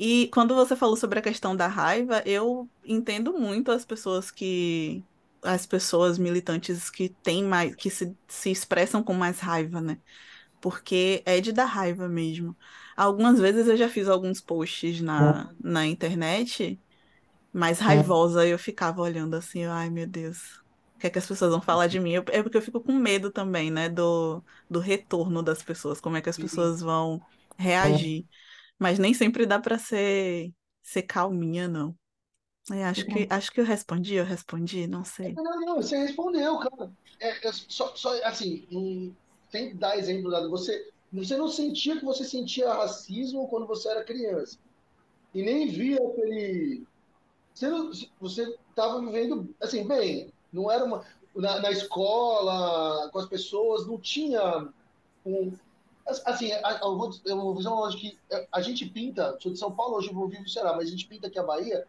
[0.00, 5.06] E quando você falou sobre a questão da raiva, eu entendo muito as pessoas que,
[5.44, 10.00] as pessoas militantes que têm mais, que se, se expressam com mais raiva, né?
[10.60, 12.56] Porque é de dar raiva mesmo.
[12.96, 16.82] Algumas vezes eu já fiz alguns posts na, na internet
[17.52, 20.38] mais raivosa, eu ficava olhando assim, ai meu Deus,
[20.96, 22.12] o que é que as pessoas vão falar de mim?
[22.12, 26.16] Eu- é porque eu fico com medo também, né, do, do retorno das pessoas, como
[26.16, 27.24] é que as pessoas vão
[27.58, 28.26] reagir.
[28.80, 31.94] Mas nem sempre dá pra ser, ser calminha, não.
[32.72, 35.34] É, acho que, acho que eu respondi, eu respondi, não sei.
[35.34, 36.90] Não, não, você respondeu, cara.
[37.20, 39.12] É, é só, só, assim, um,
[39.50, 44.04] sem dar exemplo dado, você, você não sentia que você sentia racismo quando você era
[44.04, 44.58] criança.
[45.34, 46.86] E nem via aquele.
[47.54, 47.90] Você não-
[48.20, 51.04] você estava vivendo, assim, bem, não era uma.
[51.34, 54.68] Na, na escola, com as pessoas, não tinha
[55.24, 55.52] um.
[56.24, 59.58] Assim, eu vou, eu vou fazer uma lógica que a- a gente pinta, sou de
[59.58, 61.86] São Paulo, hoje eu vou vivo será, mas a gente pinta que a Bahia,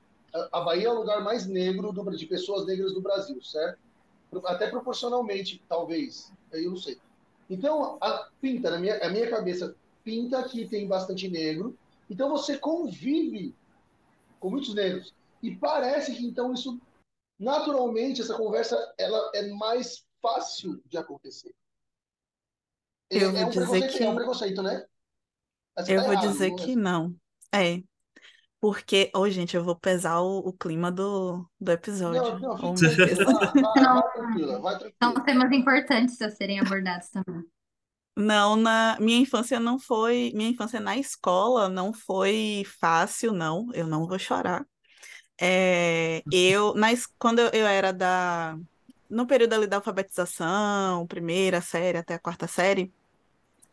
[0.51, 3.79] a Bahia é o lugar mais negro do, de pessoas negras do Brasil, certo?
[4.45, 6.97] Até proporcionalmente, talvez, eu não sei.
[7.49, 11.77] Então, a, pinta, na minha, a minha cabeça, pinta que tem bastante negro,
[12.09, 13.53] então você convive
[14.39, 15.13] com muitos negros.
[15.43, 16.79] E parece que então isso,
[17.39, 21.53] naturalmente, essa conversa ela é mais fácil de acontecer.
[23.11, 24.85] É, Eu é vou um dizer preconceito, que- é um preconceito, né?
[25.75, 26.69] Mas você Eu tá vou errado, dizer não é?
[26.69, 27.15] que não.
[27.53, 27.83] É,
[28.59, 32.35] porque, ô, gente, eu vou pesar o, o clima do, do episódio.
[32.35, 33.19] Não, não, Oh, fica meu Deus.
[33.19, 33.51] tranquila.
[33.61, 35.25] Vai, vai, vai tranquila, vai São tranquila.
[35.25, 37.43] temas importantes a serem abordados também.
[38.15, 43.67] Não, na minha infância não foi, minha infância na escola não foi fácil, não.
[43.73, 44.65] Eu não vou chorar.
[45.41, 48.57] É, eu, na, es- quando eu, eu era da,
[49.09, 52.93] no período ali da alfabetização, primeira série até a quarta série,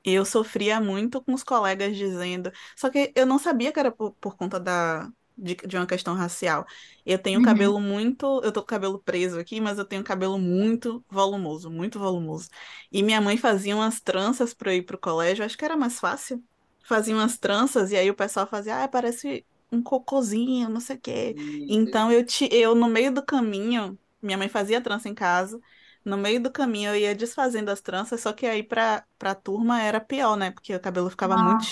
[0.05, 2.51] eu sofria muito com os colegas dizendo.
[2.77, 6.15] Só que eu não sabia que era por, por conta da, de, de uma questão
[6.15, 6.65] racial.
[7.05, 7.43] Eu tenho Uhum.
[7.43, 8.41] cabelo muito.
[8.45, 12.49] Eu tô com o cabelo preso aqui, mas eu tenho cabelo muito volumoso, muito volumoso.
[12.93, 15.99] E minha mãe fazia umas tranças para eu ir pro colégio, acho que era mais
[16.01, 16.43] fácil.
[16.83, 21.01] Fazia umas tranças, e aí o pessoal fazia, ah, parece um cocôzinho, não sei o
[21.01, 21.37] quê.
[21.67, 25.61] Então eu, te, eu, no meio do caminho, minha mãe fazia trança em casa.
[26.09, 29.83] No meio do caminho eu ia desfazendo as tranças, só que aí pra, pra turma
[29.83, 30.51] era pior, né?
[30.51, 31.65] Porque o cabelo ficava muito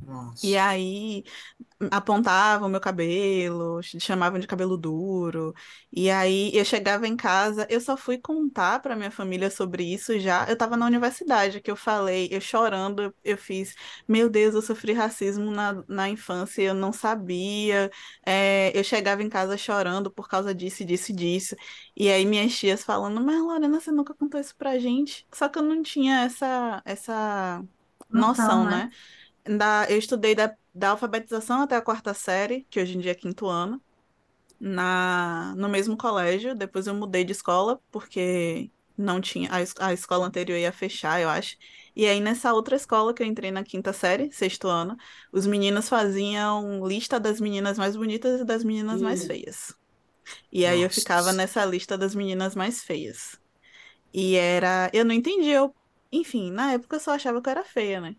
[0.00, 0.42] Nossa.
[0.42, 1.22] E aí
[1.92, 5.54] apontavam o meu cabelo, ch- chamavam de cabelo duro.
[5.92, 10.18] E aí eu chegava em casa, eu só fui contar para minha família sobre isso
[10.20, 10.46] já.
[10.48, 13.74] Eu estava na universidade, que eu falei, eu chorando, eu, fiz,
[14.08, 17.90] meu Deus, eu sofri racismo na, na infância, eu não sabia.
[18.26, 21.56] É, eu chegava em casa chorando por causa disso, e disso e disso.
[21.96, 25.26] E aí minhas tias falando, mas Lorena, você nunca contou isso pra gente.
[25.34, 27.64] Só que eu não tinha essa, essa
[28.10, 28.68] Noção, noção, né?
[28.68, 28.90] né?
[29.56, 33.14] Da, eu estudei da, da alfabetização até a quarta série, que hoje em dia é
[33.14, 33.82] quinto ano,
[34.60, 36.54] na, no mesmo colégio.
[36.54, 41.28] Depois eu mudei de escola, porque não tinha, a, a escola anterior ia fechar, eu
[41.28, 41.56] acho.
[41.96, 44.96] E aí, nessa outra escola que eu entrei na quinta série, sexto ano,
[45.32, 49.74] os meninos faziam lista das meninas mais bonitas e das meninas mais hum, feias.
[50.52, 53.40] E aí eu ficava nessa lista das meninas mais feias.
[54.12, 54.90] E era.
[54.92, 55.56] Eu não entendia.
[55.56, 55.74] Eu...
[56.12, 58.14] Enfim, na época eu só achava que eu era feia, né?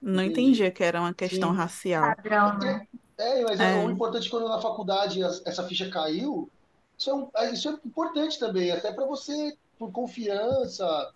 [0.00, 0.30] Não entendi.
[0.42, 1.56] entendia que era uma questão Sim.
[1.56, 2.16] racial.
[2.16, 2.86] Padrão, né?
[3.18, 6.52] é, mas é, o É, importante quando na faculdade essa ficha caiu,
[6.96, 11.12] isso é, um- é, isso é importante também, até para você, por confiança,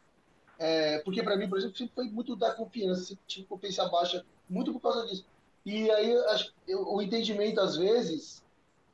[0.59, 4.25] é, porque para mim, por exemplo, sempre foi muito da confiança, sempre tive confiança baixa,
[4.49, 5.27] muito por causa disso.
[5.65, 8.45] E aí acho- eu- o entendimento, às vezes,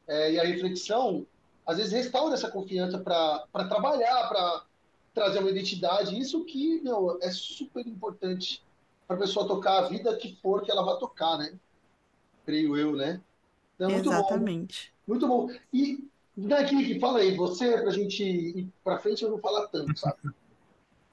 [0.08, 1.26] é, e a reflexão,
[1.66, 4.66] às vezes restaura essa confiança para trabalhar, para
[5.14, 8.66] trazer uma identidade, isso que, meu, é super importante
[9.08, 11.58] para a pessoa tocar a vida que for que ela vai tocar, né?
[12.44, 13.20] Creio eu, né?
[13.74, 14.92] Então, muito bom, exatamente.
[15.06, 15.50] muito bom.
[15.72, 20.18] E daqui, fala aí, você, pra gente ir pra frente, eu não falar tanto, sabe?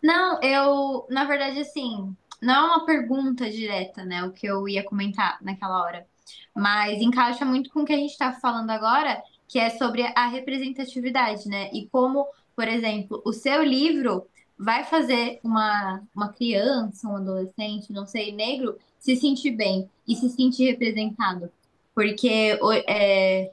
[0.04, 4.84] Não, eu, na verdade, assim, não é uma pergunta direta, né, o que eu ia
[4.84, 6.06] comentar naquela hora,
[6.54, 10.28] mas encaixa muito com o que a gente está falando agora, que é sobre a
[10.28, 14.28] representatividade, né, e como, por exemplo, o seu livro
[14.58, 20.30] vai fazer uma, uma criança, um adolescente, não sei, negro, se sentir bem e se
[20.30, 21.52] sentir representado,
[21.94, 23.52] porque é,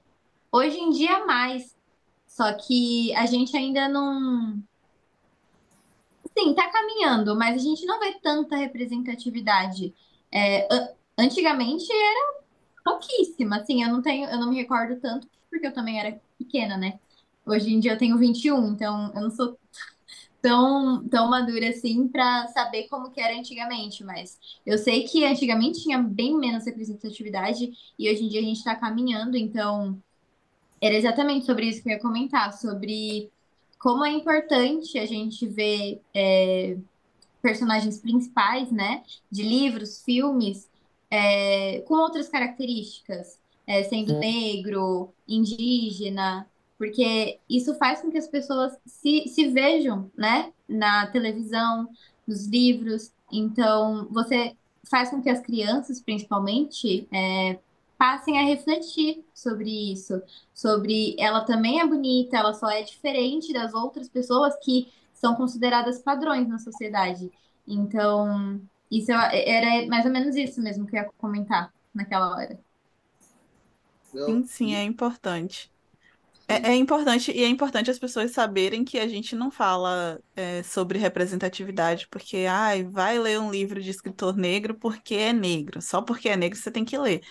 [0.53, 1.77] hoje em dia mais,
[2.27, 4.63] só que a gente ainda não
[6.37, 9.95] Sim, tá caminhando, mas a gente não vê tanta representatividade.
[10.31, 10.89] É, an-
[11.19, 12.41] antigamente era
[12.85, 16.77] pouquíssima, assim, eu não tenho, eu não me recordo tanto, porque eu também era pequena,
[16.77, 17.01] né?
[17.47, 19.59] Hoje em dia eu tenho 21, então eu não sou
[20.43, 25.83] tão, tão madura assim pra saber como que era antigamente, mas eu sei que antigamente
[25.83, 29.97] tinha bem menos representatividade e hoje em dia a gente tá caminhando, então
[30.81, 33.31] era exatamente sobre isso que eu ia comentar, sobre
[33.79, 36.03] como é importante a gente ver
[37.41, 40.69] personagens principais, né, de livros, filmes,
[41.11, 46.49] é, com outras características, é, sendo negro, indígena,
[46.83, 51.89] porque isso faz com que as pessoas se, se vejam, né, na televisão,
[52.27, 53.13] nos livros.
[53.33, 54.57] Então, você
[54.91, 57.61] faz com que as crianças, principalmente, é,
[57.97, 60.21] passem a refletir sobre isso,
[60.53, 66.01] sobre ela também é bonita, ela só é diferente das outras pessoas que são consideradas
[66.03, 67.31] padrões na sociedade.
[67.67, 72.59] Então, isso eu- era mais ou menos isso mesmo que eu ia comentar naquela hora.
[74.03, 75.72] Sim, sim, é importante.
[76.49, 80.63] É, é importante, e é importante as pessoas saberem que a gente não fala é,
[80.63, 85.81] sobre representatividade, porque, ai, vai ler um livro de escritor negro porque é negro.
[85.81, 87.23] Só porque é negro você tem que ler.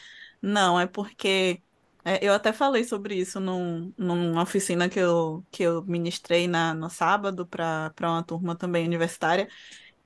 [0.41, 1.61] Não, é porque.
[2.03, 6.73] é, eu até falei sobre isso num, numa oficina que eu, que eu ministrei na,
[6.73, 9.47] no sábado para uma turma também universitária,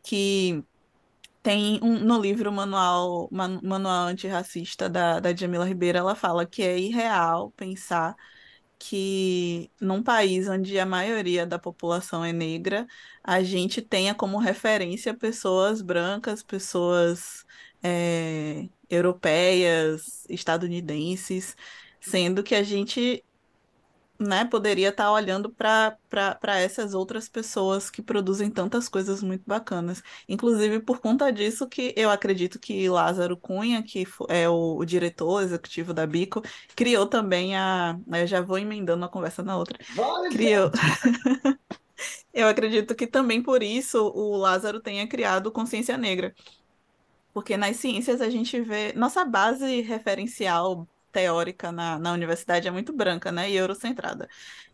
[0.04, 0.64] que
[1.42, 6.64] tem um, no livro Manual, Man- Manual Antirracista da, da Djamila Ribeiro, ela fala que
[6.64, 8.16] é irreal pensar
[8.80, 12.88] que num país onde a maioria da população é negra,
[13.24, 17.46] a gente tenha como referência pessoas brancas, pessoas
[17.84, 21.56] é, europeias, estadunidenses,
[22.00, 23.24] sendo que a gente
[24.18, 25.98] né, poderia estar olhando para
[26.60, 30.02] essas outras pessoas que produzem tantas coisas muito bacanas.
[30.28, 35.44] Inclusive, por conta disso que eu acredito que Lázaro Cunha, que é o, o diretor
[35.44, 36.42] executivo da Bico,
[36.76, 38.00] criou também a...
[38.14, 39.78] Eu já vou emendando uma conversa na outra.
[39.94, 40.72] Vai, criou...
[42.34, 46.34] eu acredito que também por isso o Lázaro tenha criado Consciência Negra.
[47.34, 48.94] Porque nas ciências a gente vê...
[48.94, 53.50] Nossa base referencial teórica na, na universidade é muito branca, né?
[53.50, 54.28] E eurocentrada.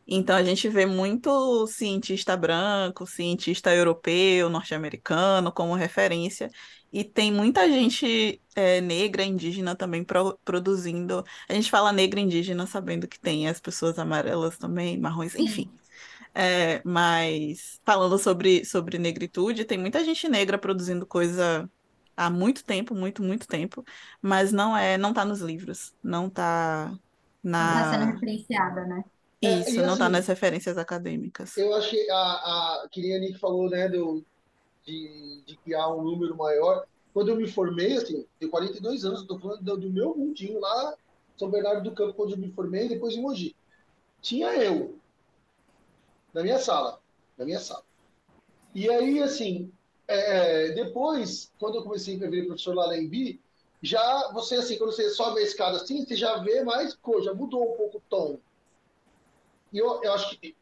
[0.07, 6.49] Então a gente vê muito cientista branco, cientista europeu, norte-americano como referência,
[6.91, 11.23] e tem muita gente é, negra, indígena também pro, produzindo.
[11.47, 15.71] A gente fala negra indígena sabendo que tem as pessoas amarelas também, marrons, enfim.
[16.33, 21.69] É, mas falando sobre, sobre negritude, tem muita gente negra produzindo coisa
[22.15, 23.83] há muito tempo, muito, muito tempo,
[24.21, 26.97] mas não é, não tá nos livros, não tá
[27.43, 27.59] na...
[27.63, 29.03] Não tá sendo referenciada, né?
[29.41, 31.57] Isso, É, não tá assim, nas referências acadêmicas.
[31.57, 32.15] Eu achei, a,
[32.83, 34.25] a, que nem a Nick falou, né, do,
[34.85, 36.85] de, de criar um número maior.
[37.13, 40.95] Quando eu me formei, assim, tenho 42 anos, estou falando do, do meu mundinho lá,
[41.37, 43.55] São Bernardo do Campo, quando eu me formei, depois em Mogi.
[44.21, 44.99] Tinha eu,
[46.33, 47.01] na minha sala,
[47.37, 47.83] na minha sala.
[48.73, 49.71] E aí, assim,
[50.07, 53.41] é, é, depois, quando eu comecei a ver professor lá na Embi,
[53.81, 57.73] já você, assim, quando você sobe a escada assim, você já vê mais coisa, mudou
[57.73, 58.39] um pouco o tom.
[59.73, 60.55] E eu, eu acho que,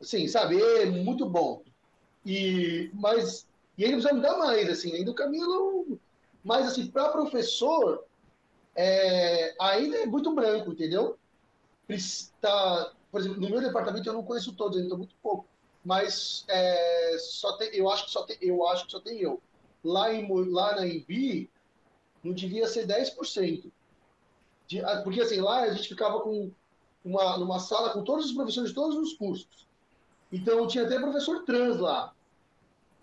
[0.00, 1.62] assim, sabe, é muito bom.
[2.24, 5.98] E, mas, e ainda precisa mudar mais, assim, ainda o caminho não...
[6.44, 8.04] Mas, assim, para professor,
[8.76, 11.18] é, ainda é muito branco, entendeu?
[12.40, 15.46] Tá, por exemplo, no meu departamento eu não conheço todos, ainda muito pouco.
[15.88, 19.40] Mas é, só tem, eu acho que só tem, eu acho que só tem eu.
[19.82, 21.48] Lá, em, lá na Embi,
[22.22, 23.72] não devia ser 10%.
[24.66, 26.50] De, ah, porque assim, lá a gente ficava com
[27.02, 29.66] uma, numa sala com todos os professores de todos os cursos.
[30.30, 32.12] Então tinha até professor trans lá.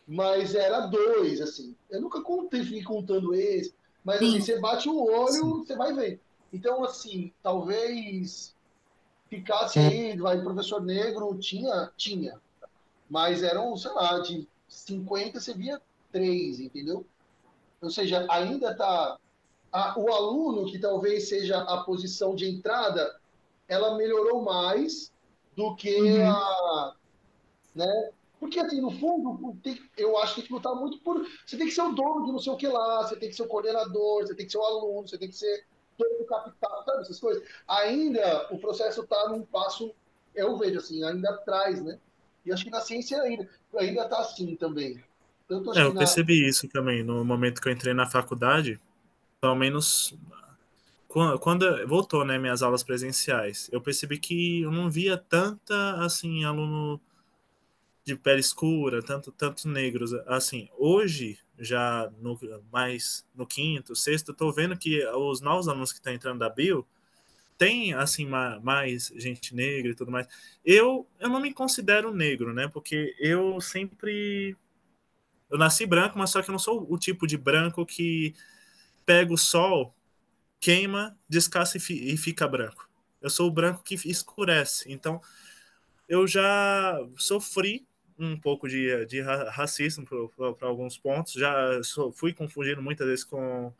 [0.07, 1.75] Mas era dois, assim.
[1.89, 3.73] Eu nunca contei, fiquei contando esse.
[4.03, 5.65] Mas assim, você bate o olho, Sim.
[5.65, 6.21] você vai ver.
[6.53, 8.55] Então, assim, talvez
[9.27, 12.39] ficasse aí, vai, professor negro, tinha, tinha.
[13.09, 17.05] Mas eram, sei lá, de 50 você via três, entendeu?
[17.81, 19.19] Ou seja, ainda está.
[19.97, 23.19] O aluno, que talvez seja a posição de entrada,
[23.67, 25.11] ela melhorou mais
[25.55, 26.31] do que uhum.
[26.31, 26.95] a.
[27.75, 28.09] Né?
[28.39, 31.25] Porque, assim, no fundo, tem, eu acho que tem que lutar muito por.
[31.45, 33.35] Você tem que ser o dono de não sei o que lá, você tem que
[33.35, 35.65] ser o coordenador, você tem que ser o aluno, você tem que ser
[35.97, 37.43] dono do capital, sabe essas coisas?
[37.67, 39.93] Ainda o processo está num passo,
[40.33, 41.99] eu vejo assim, ainda atrás, né?
[42.45, 45.03] E acho que na ciência ainda ainda está assim também.
[45.47, 45.99] Tanto é, eu na...
[45.99, 48.79] percebi isso também no momento que eu entrei na faculdade,
[49.41, 50.17] pelo menos
[51.39, 56.99] quando voltou, né, minhas aulas presenciais, eu percebi que eu não via tanta assim aluno
[58.03, 60.67] de pele escura, tanto tanto negros assim.
[60.77, 62.37] Hoje, já no
[62.71, 66.49] mais no quinto, sexto, eu tô vendo que os novos alunos que estão entrando da
[66.49, 66.85] bio
[67.57, 70.27] tem assim mais gente negra e tudo mais.
[70.63, 72.67] Eu eu não me considero negro, né?
[72.67, 74.57] Porque eu sempre
[75.49, 78.33] eu nasci branco, mas só que eu não sou o tipo de branco que
[79.05, 79.95] pega o sol,
[80.59, 82.89] queima, descasca e fica branco.
[83.21, 84.91] Eu sou o branco que escurece.
[84.91, 85.21] Então,
[86.07, 87.87] eu já sofri
[88.17, 90.05] um pouco de, de racismo
[90.57, 91.33] para alguns pontos.
[91.33, 91.53] Já
[92.13, 93.73] fui confundido muitas vezes com,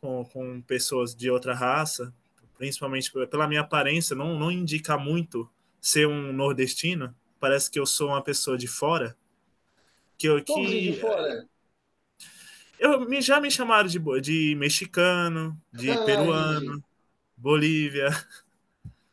[0.00, 2.12] com, com, pessoas de outra raça,
[2.60, 5.48] principalmente pela minha aparência, não, não indica muito
[5.80, 7.16] ser um nordestino.
[7.40, 9.16] Parece que eu sou uma pessoa de fora
[10.18, 11.48] que eu que de fora?
[12.78, 16.84] Eu me já me chamaram de, de mexicano, de ah, peruano, entendi.
[17.34, 18.08] Bolívia.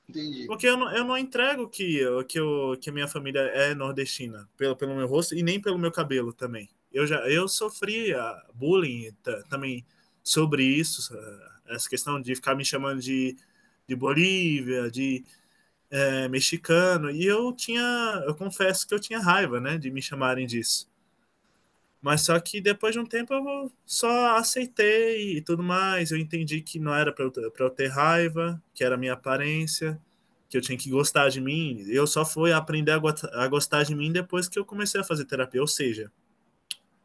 [0.09, 0.45] Entendi.
[0.45, 4.49] Porque eu não, eu não entrego que, que, eu, que a minha família é nordestina,
[4.57, 6.69] pelo, pelo meu rosto e nem pelo meu cabelo também.
[6.91, 8.13] Eu já eu sofri
[8.53, 9.15] bullying
[9.49, 9.85] também
[10.21, 11.13] sobre isso,
[11.69, 13.35] essa questão de ficar me chamando de,
[13.87, 15.23] de Bolívia, de
[15.91, 20.45] é, mexicano, e eu tinha, eu confesso que eu tinha raiva, né, de me chamarem
[20.47, 20.89] disso.
[22.01, 26.11] Mas só que depois de um tempo eu só aceitei e tudo mais.
[26.11, 29.99] Eu entendi que não era para eu, eu ter raiva, que era a minha aparência,
[30.49, 31.83] que eu tinha que gostar de mim.
[31.87, 33.01] Eu só fui aprender a,
[33.43, 35.61] a gostar de mim depois que eu comecei a fazer terapia.
[35.61, 36.11] Ou seja,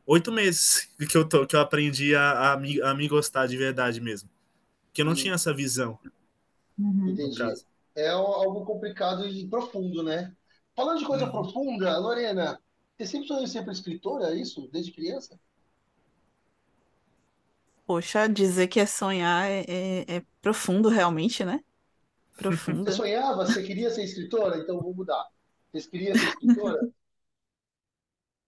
[0.07, 3.57] oito meses que eu, tô, que eu aprendi a, a, me, a me gostar de
[3.57, 4.29] verdade mesmo.
[4.93, 5.99] Que eu não tinha essa visão.
[6.79, 7.11] Uhum.
[7.11, 7.41] Entendi.
[7.95, 10.35] É algo complicado e profundo, né?
[10.75, 11.31] Falando de coisa uhum.
[11.31, 12.59] profunda, Lorena,
[12.97, 14.69] você sempre sonhou ser escritora, é isso?
[14.73, 15.39] Desde criança?
[17.87, 21.63] Poxa, dizer que é sonhar é, é, é profundo realmente, né?
[22.37, 22.85] Profundo.
[22.85, 23.45] Você sonhava?
[23.47, 24.59] Você queria ser escritora?
[24.59, 25.29] Então vou mudar.
[25.73, 26.89] Você queria ser escritora?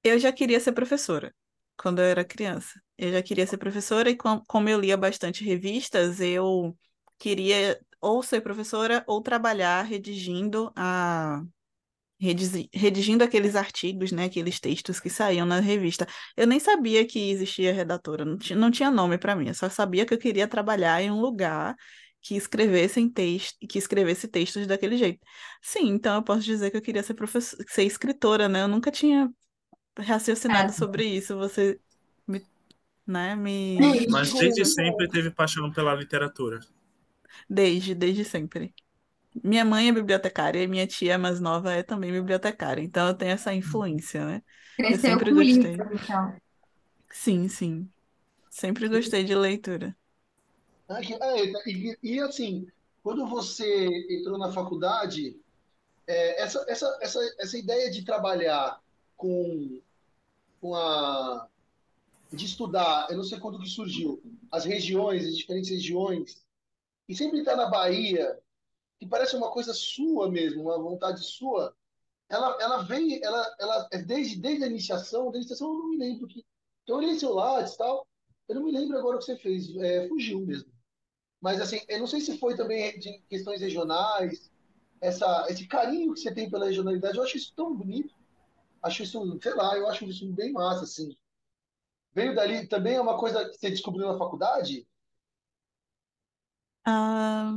[0.02, 1.34] Eu já queria ser professora
[1.76, 2.80] quando eu era criança.
[2.96, 6.76] Eu já queria ser professora e como eu lia bastante revistas, eu
[7.18, 11.42] queria ou ser professora ou trabalhar redigindo a
[12.18, 16.06] redigindo aqueles artigos, né, aqueles textos que saíam na revista.
[16.36, 19.68] Eu nem sabia que existia redatora, não tinha, não tinha nome para mim, eu só
[19.68, 21.74] sabia que eu queria trabalhar em um lugar
[22.22, 25.20] que escrevessem texto, que escrevesse textos daquele jeito.
[25.60, 28.62] Sim, então eu posso dizer que eu queria ser professor, ser escritora, né?
[28.62, 29.30] Eu nunca tinha
[29.98, 30.72] raciocinado é.
[30.72, 31.36] sobre isso.
[31.36, 31.78] Você
[32.26, 32.44] me,
[33.06, 36.60] né, me Mas desde sempre teve paixão pela literatura.
[37.48, 38.74] Desde, desde sempre.
[39.42, 43.32] Minha mãe é bibliotecária e minha tia mais nova é também bibliotecária, então eu tenho
[43.32, 44.42] essa influência, né?
[44.78, 45.72] Eu Cresceu sempre com gostei.
[45.72, 46.36] livro, então.
[47.10, 47.88] Sim, sim.
[48.48, 49.96] Sempre gostei de leitura.
[50.88, 52.66] Ah, é, e, e, assim,
[53.02, 55.36] quando você entrou na faculdade,
[56.06, 58.80] é, essa, essa, essa, essa ideia de trabalhar
[59.16, 59.80] com,
[60.64, 61.46] com a,
[62.32, 66.42] de estudar, eu não sei quando que surgiu, as regiões, as diferentes regiões,
[67.06, 68.40] e sempre estar na Bahia,
[68.98, 71.76] que parece uma coisa sua mesmo, uma vontade sua,
[72.30, 75.90] ela, ela vem, ela, ela, é desde, desde a iniciação, desde a iniciação eu não
[75.90, 76.42] me lembro que,
[76.86, 78.06] eu olhei seu Lattes e tal,
[78.48, 80.72] eu não me lembro agora o que você fez, é, fugiu mesmo.
[81.42, 84.50] Mas assim, eu não sei se foi também de questões regionais,
[84.98, 88.14] essa, esse carinho que você tem pela regionalidade, eu acho isso tão bonito.
[88.84, 91.16] Acho isso, sei lá, eu acho isso bem massa, assim.
[92.14, 94.86] Veio dali, também é uma coisa que você descobriu na faculdade?
[96.84, 97.54] Ah,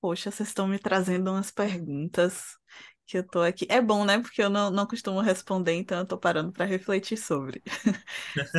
[0.00, 2.58] poxa, vocês estão me trazendo umas perguntas
[3.06, 3.66] que eu tô aqui.
[3.70, 4.20] É bom, né?
[4.20, 7.62] Porque eu não, não costumo responder, então eu tô parando para refletir sobre.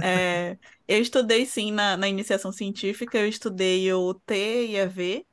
[0.01, 5.26] É, eu estudei, sim, na, na iniciação científica, eu estudei o T e a V.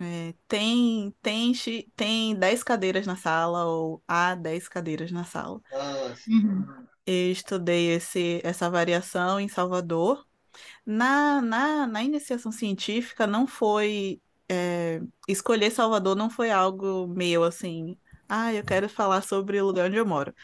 [0.00, 1.52] É, tem, tem,
[1.96, 5.60] tem 10 cadeiras na sala, ou há 10 cadeiras na sala.
[5.72, 6.86] Ah, Uhum.
[7.06, 10.26] Eu estudei esse, essa variação em Salvador.
[10.86, 14.22] Na, na, na iniciação científica, não foi.
[14.48, 17.98] é, escolher Salvador não foi algo meu, assim.
[18.28, 20.34] Ah, eu quero falar sobre o lugar onde eu moro.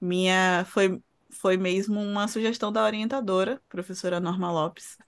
[0.00, 4.98] Minha foi, foi mesmo uma sugestão da orientadora, professora Norma Lopes.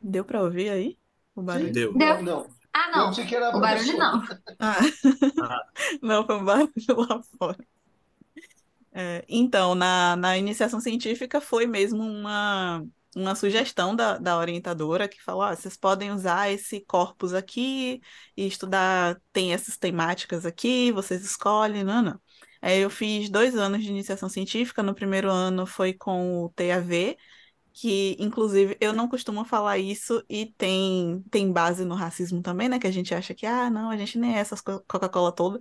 [0.00, 0.98] Deu para ouvir aí
[1.36, 1.72] o barulho?
[1.72, 1.92] Deu.
[1.94, 2.22] Deu.
[2.22, 2.56] Não, não.
[2.72, 3.10] Ah, não.
[3.52, 4.22] O barulho não.
[4.58, 4.78] Ah,
[5.40, 5.60] Ah,
[6.02, 6.72] não, foi um barulho
[7.08, 7.58] lá fora.
[8.92, 12.82] É, então, na, na iniciação científica foi mesmo uma,
[13.14, 18.00] uma sugestão da, da orientadora que falou: ah, vocês podem usar esse corpus aqui
[18.36, 22.20] e estudar, tem essas temáticas aqui, vocês escolhem, não, não.
[22.62, 24.82] Aí eu fiz dois anos de iniciação científica.
[24.82, 27.16] No primeiro ano foi com o TAV,
[27.78, 32.78] que inclusive eu não costumo falar isso e tem, tem base no racismo também, né?
[32.78, 35.58] Que a gente acha que, ah, não, a gente nem é essas co- Coca-Cola toda.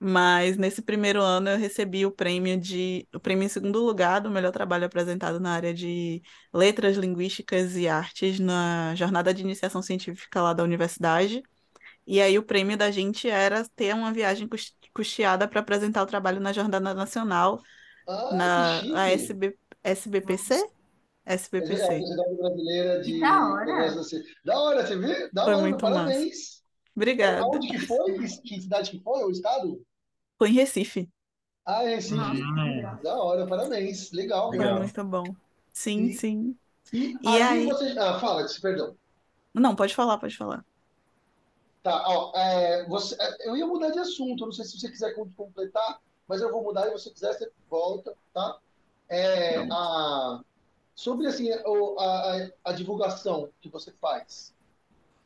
[0.00, 4.30] Mas nesse primeiro ano eu recebi o prêmio de, o prêmio em segundo lugar do
[4.30, 6.22] melhor trabalho apresentado na área de
[6.54, 11.42] letras, linguísticas e artes na jornada de iniciação científica lá da universidade.
[12.06, 16.06] E aí o prêmio da gente era ter uma viagem cus- custeada para apresentar o
[16.06, 17.62] trabalho na Jornada Nacional,
[18.06, 19.12] Ah, na a.
[19.12, 20.62] SB, SBPC?
[21.26, 21.92] É a SBPC.
[21.96, 23.64] Sociedade Brasileira de da hora.
[23.66, 25.32] Negócios da hora, você viu?
[25.32, 26.30] Da Foi hora, muito massa.
[26.30, 26.62] parabéns.
[26.96, 27.42] Obrigada.
[27.42, 28.14] Aonde que foi?
[28.18, 29.24] Que que cidade que foi?
[29.24, 29.84] O estado?
[30.38, 31.10] Foi em Recife.
[31.66, 32.40] Ah, é Recife.
[32.42, 34.10] hum, Da hora, parabéns.
[34.12, 34.78] Legal, Foi legal.
[34.78, 35.36] muito bom.
[35.72, 36.58] Sim, Sim.
[36.84, 37.18] sim.
[37.22, 37.66] E E aí.
[37.66, 37.98] você.
[37.98, 38.96] Ah, fala, perdão.
[39.54, 40.64] Não, pode falar, pode falar.
[41.82, 45.14] Tá, ó, é, você, é, eu ia mudar de assunto, não sei se você quiser
[45.14, 48.58] com- completar, mas eu vou mudar e se você quiser, você volta, tá?
[49.08, 50.40] É, a,
[50.94, 54.54] sobre assim, a, a, a divulgação que você faz,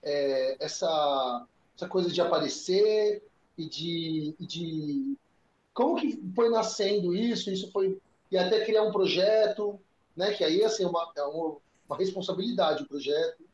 [0.03, 1.47] é, essa,
[1.77, 3.23] essa coisa de aparecer
[3.59, 5.17] e de, de.
[5.75, 7.51] Como que foi nascendo isso?
[7.51, 7.99] Isso foi.
[8.31, 9.79] E até criar um projeto,
[10.17, 10.33] né?
[10.33, 11.57] Que aí assim, é uma, é uma,
[11.89, 13.45] uma responsabilidade o projeto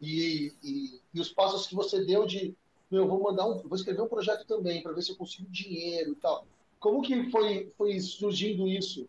[0.00, 2.54] e, e, e os passos que você deu de
[2.90, 6.12] meu, vou mandar um, vou escrever um projeto também para ver se eu consigo dinheiro
[6.12, 6.44] e tal.
[6.80, 9.08] Como que foi, foi surgindo isso?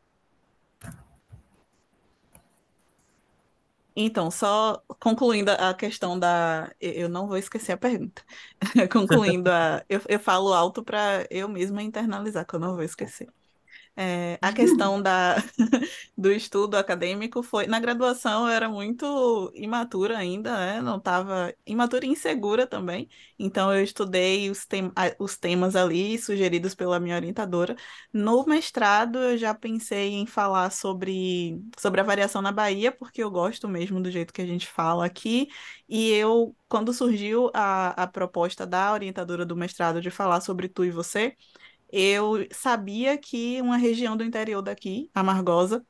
[3.96, 6.74] Então, só concluindo a questão da.
[6.80, 8.24] Eu não vou esquecer a pergunta.
[8.92, 9.84] Concluindo a.
[9.89, 13.28] Eu, eu falo alto para eu mesma internalizar, que eu não vou esquecer.
[13.96, 15.36] É, a questão da,
[16.18, 17.68] do estudo acadêmico foi.
[17.68, 20.82] Na graduação eu era muito imatura ainda, né?
[20.82, 21.54] Não estava.
[21.66, 23.10] Imatura e insegura também.
[23.38, 27.76] Então eu estudei os, tem, os temas ali sugeridos pela minha orientadora.
[28.14, 33.30] No mestrado eu já pensei em falar sobre, sobre a variação na Bahia, porque eu
[33.30, 35.48] gosto mesmo do jeito que a gente fala aqui.
[35.88, 40.86] E eu, quando surgiu a, a proposta da orientadora do mestrado de falar sobre tu
[40.86, 41.36] e você
[41.92, 45.86] eu sabia que uma região do interior daqui, Amargosa,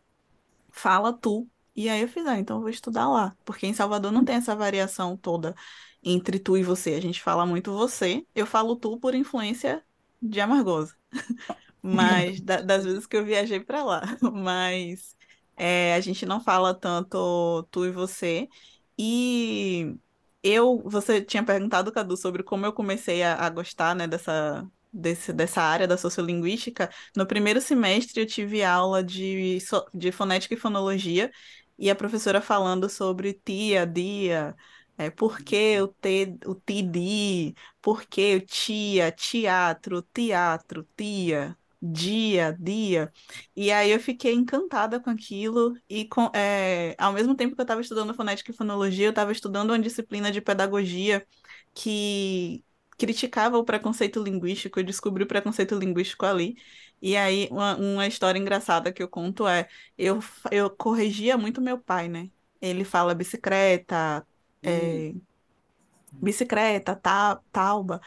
[0.69, 1.49] fala tu.
[1.75, 3.35] E aí eu fiz, ah, então eu vou estudar lá.
[3.45, 5.55] Porque em Salvador não tem essa variação toda
[6.03, 6.95] entre tu e você.
[6.95, 8.25] A gente fala muito você.
[8.35, 9.83] Eu falo tu por influência
[10.21, 10.95] de Amargosa.
[11.81, 14.01] Mas da, das vezes que eu viajei para lá.
[14.33, 15.15] Mas
[15.55, 18.49] é, a gente não fala tanto tu e você.
[18.97, 19.95] E
[20.43, 25.33] eu, você tinha perguntado, Cadu, sobre como eu comecei a, a gostar, né, dessa, desse,
[25.33, 29.57] dessa área da sociolinguística, no primeiro semestre eu tive aula de,
[29.93, 31.31] de fonética e fonologia,
[31.77, 34.55] e a professora falando sobre tia, dia,
[34.97, 42.55] é, por que o, te, o TD, por que o tia, teatro, teatro, tia, dia,
[42.59, 43.11] dia.
[43.55, 47.63] E aí eu fiquei encantada com aquilo, e com, é, ao mesmo tempo que eu
[47.63, 51.25] estava estudando fonética e fonologia, eu estava estudando uma disciplina de pedagogia
[51.73, 52.63] que
[53.01, 56.55] criticava o preconceito linguístico, eu descobri o preconceito linguístico ali.
[57.01, 60.19] E aí, uma, uma história engraçada que eu conto é: eu,
[60.51, 62.29] eu corrigia muito meu pai, né?
[62.61, 64.23] Ele fala bicicleta,
[64.61, 65.13] é,
[66.11, 67.99] bicicleta, ta, tauba.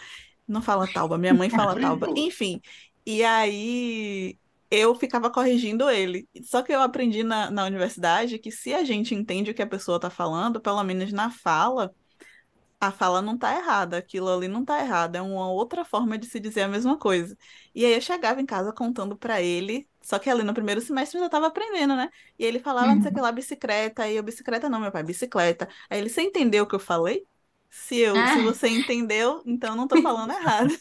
[0.46, 2.06] Não fala tauba, minha mãe fala tauba.
[2.16, 2.60] Enfim,
[3.04, 4.38] e aí
[4.70, 6.28] eu ficava corrigindo ele.
[6.44, 9.66] Só que eu aprendi na, na universidade que se a gente entende o que a
[9.66, 11.92] pessoa está falando, pelo menos na fala
[12.80, 16.26] a fala não tá errada, aquilo ali não tá errado, é uma outra forma de
[16.26, 17.36] se dizer a mesma coisa.
[17.74, 21.18] E aí eu chegava em casa contando para ele, só que ali no primeiro semestre
[21.18, 22.10] eu já tava aprendendo, né?
[22.38, 25.02] E ele falava, não sei o que lá, bicicleta, aí eu, bicicleta não, meu pai,
[25.02, 25.68] bicicleta.
[25.88, 27.26] Aí ele, você entendeu o que eu falei?
[27.70, 28.34] Se, eu, ah.
[28.34, 30.72] se você entendeu, então não tô falando errado.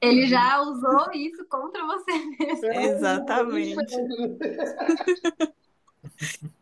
[0.00, 2.72] Ele já usou isso contra você mesmo.
[2.72, 3.96] Exatamente.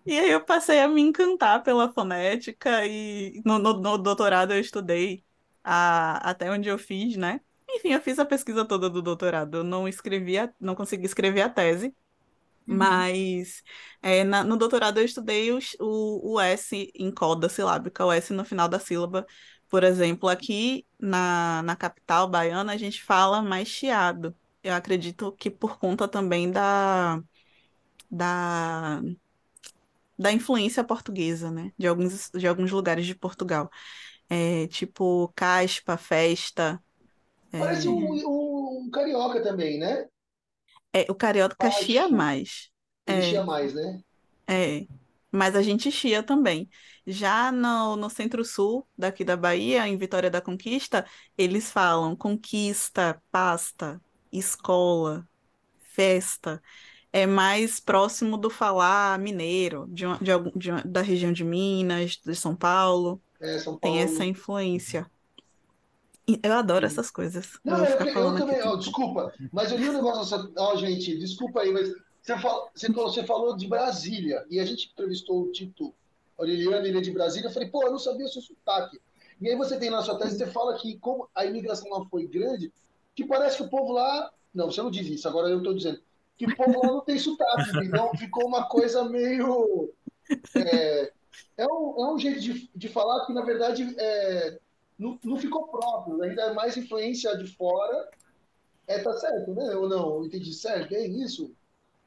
[0.07, 4.61] E aí eu passei a me encantar pela fonética e no, no, no doutorado eu
[4.61, 5.24] estudei
[5.62, 7.40] a, até onde eu fiz, né?
[7.68, 9.59] Enfim, eu fiz a pesquisa toda do doutorado.
[9.59, 12.76] Eu não escrevi, a, não consegui escrever a tese, uhum.
[12.76, 13.62] mas
[14.03, 18.32] é, na, no doutorado eu estudei o, o, o S em coda silábica, o S
[18.32, 19.26] no final da sílaba.
[19.68, 24.36] Por exemplo, aqui na, na capital baiana a gente fala mais chiado.
[24.62, 27.22] Eu acredito que por conta também da,
[28.11, 29.03] da
[30.19, 31.73] da influência portuguesa, né?
[31.77, 33.71] De alguns, de alguns lugares de Portugal.
[34.29, 36.83] É, tipo caspa, festa.
[37.53, 37.59] É...
[37.59, 40.07] Parece um, um, carioca também, né?
[40.93, 42.71] É, o carioca chia mais.
[43.07, 44.01] Ele é, chia mais, né?
[44.47, 44.87] É,
[45.31, 46.69] mas a gente chia também.
[47.07, 51.05] Já no, no centro-sul daqui da Bahia, em Vitória da Conquista,
[51.37, 54.01] eles falam conquista, pasta,
[54.33, 55.29] escola,
[55.81, 56.62] festa
[57.15, 61.45] é mais próximo do falar mineiro, de, uma, de, algum, de uma, da região de
[61.45, 63.23] Minas, de São Paulo.
[63.41, 63.97] É, São Paulo.
[63.97, 65.09] Tem essa influência.
[66.43, 67.53] Eu adoro essas coisas.
[67.62, 71.73] Não, eu, eu, eu também, desculpa, mas eu li um negócio, ó, gente, desculpa aí,
[71.73, 75.95] mas você, fala, você, você, falou de Brasília, e a gente entrevistou o Tito
[76.37, 79.01] Aureliano, ele é de Brasília, eu falei, pô, eu não sabia o seu sotaque.
[79.41, 82.27] E aí você tem na sua tese, você fala que como a imigração lá foi
[82.27, 82.73] grande,
[83.15, 86.01] que parece que o povo lá, não, você não diz isso, agora eu estou dizendo,
[86.37, 89.93] que o povo lá não tem sotaque, então ficou uma coisa meio.
[90.57, 91.12] É,
[91.57, 94.59] é, um, é um jeito de, de falar que, na verdade, é,
[94.99, 98.09] não, não ficou próprio, ainda é mais influência de fora.
[98.87, 99.74] É, tá certo, né?
[99.76, 100.24] Ou não?
[100.24, 100.95] Entendi certo?
[100.95, 101.55] É isso?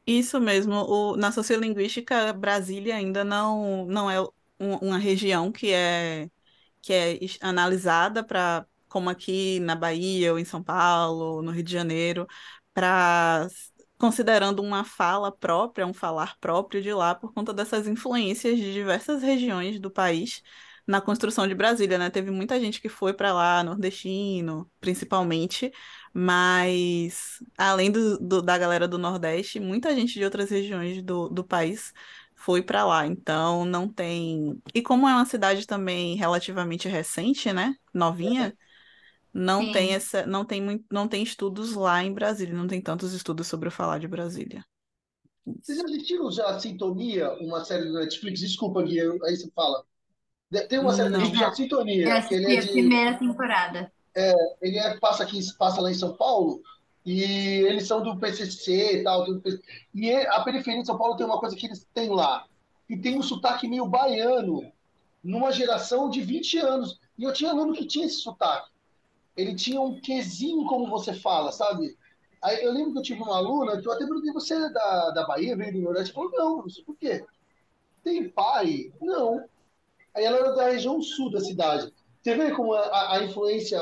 [0.05, 0.75] Isso mesmo.
[0.75, 6.29] O, na sociolinguística, Brasília ainda não, não é um, uma região que é,
[6.81, 11.71] que é analisada para, como aqui na Bahia, ou em São Paulo, no Rio de
[11.73, 12.27] Janeiro,
[12.73, 13.47] para
[13.97, 19.21] considerando uma fala própria, um falar próprio de lá, por conta dessas influências de diversas
[19.23, 20.41] regiões do país
[20.85, 22.09] na construção de Brasília, né?
[22.09, 25.71] Teve muita gente que foi para lá, nordestino, principalmente,
[26.13, 31.43] mas além do, do, da galera do Nordeste, muita gente de outras regiões do, do
[31.43, 31.93] país
[32.35, 33.05] foi para lá.
[33.05, 34.61] Então não tem.
[34.73, 37.75] E como é uma cidade também relativamente recente, né?
[37.93, 38.55] Novinha.
[39.37, 39.71] Não Sim.
[39.71, 43.45] tem essa, não tem muito, não tem estudos lá em Brasília, não tem tantos estudos
[43.45, 44.65] sobre o falar de Brasília.
[45.45, 48.39] Vocês assistiram já a Sintonia, uma série do Netflix?
[48.39, 49.83] Desculpa, Gui, aí você fala.
[50.67, 52.07] Tem uma série do Netflix, a Sintonia.
[52.07, 53.91] Eu assisti ele é de, a primeira temporada.
[54.15, 56.59] É, ele é, passa aqui, passa lá em São Paulo,
[57.05, 59.23] E eles são do PCC e tal.
[59.93, 62.43] E a periferia de São Paulo tem uma coisa que eles têm lá.
[62.89, 64.63] E tem um sotaque meio baiano,
[65.23, 66.99] numa geração de 20 anos.
[67.15, 68.75] E eu tinha aluno que tinha esse sotaque.
[69.37, 71.95] Ele tinha um quezinho, como você fala, sabe?
[72.41, 75.11] Aí eu lembro que eu tive uma aluna que eu até perguntei, você é da,
[75.11, 76.13] da Bahia, veio do Nordeste?
[76.13, 77.23] Falou, não, não sei por quê.
[78.03, 78.91] Tem pai?
[78.99, 79.45] Não.
[80.15, 81.93] Aí ela era da região sul da cidade.
[82.21, 83.79] Você vê como a, a influência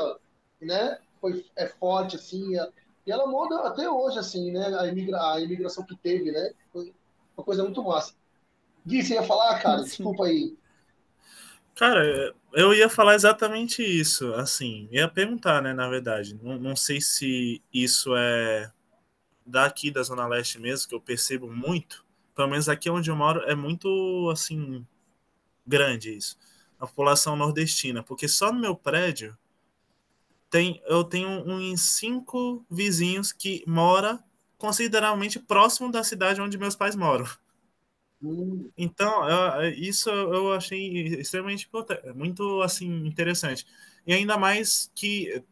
[0.60, 2.68] né, foi, é forte, assim, a,
[3.06, 6.92] e ela muda até hoje, assim, né, a, imigra, a imigração que teve, né, foi
[7.36, 8.14] uma coisa muito massa.
[8.84, 9.78] Gui, você ia falar, cara?
[9.78, 9.84] Sim.
[9.84, 10.56] Desculpa aí.
[11.76, 16.34] Cara, eu ia falar exatamente isso, assim, ia perguntar, né, na verdade.
[16.42, 18.72] Não, não sei se isso é
[19.44, 22.02] daqui da Zona Leste mesmo, que eu percebo muito,
[22.34, 24.86] pelo menos aqui onde eu moro, é muito, assim,
[25.66, 26.38] grande isso.
[26.80, 29.36] A população nordestina, porque só no meu prédio
[30.48, 34.18] tem, eu tenho uns cinco vizinhos que mora
[34.56, 37.26] consideravelmente próximo da cidade onde meus pais moram.
[38.76, 41.68] Então, eu, isso eu achei extremamente
[42.14, 43.66] muito assim interessante.
[44.06, 45.42] E ainda mais que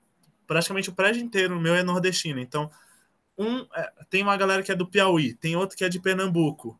[0.46, 2.40] praticamente o prédio inteiro meu é nordestino.
[2.40, 2.70] Então,
[3.38, 6.78] um é, tem uma galera que é do Piauí, tem outro que é de Pernambuco.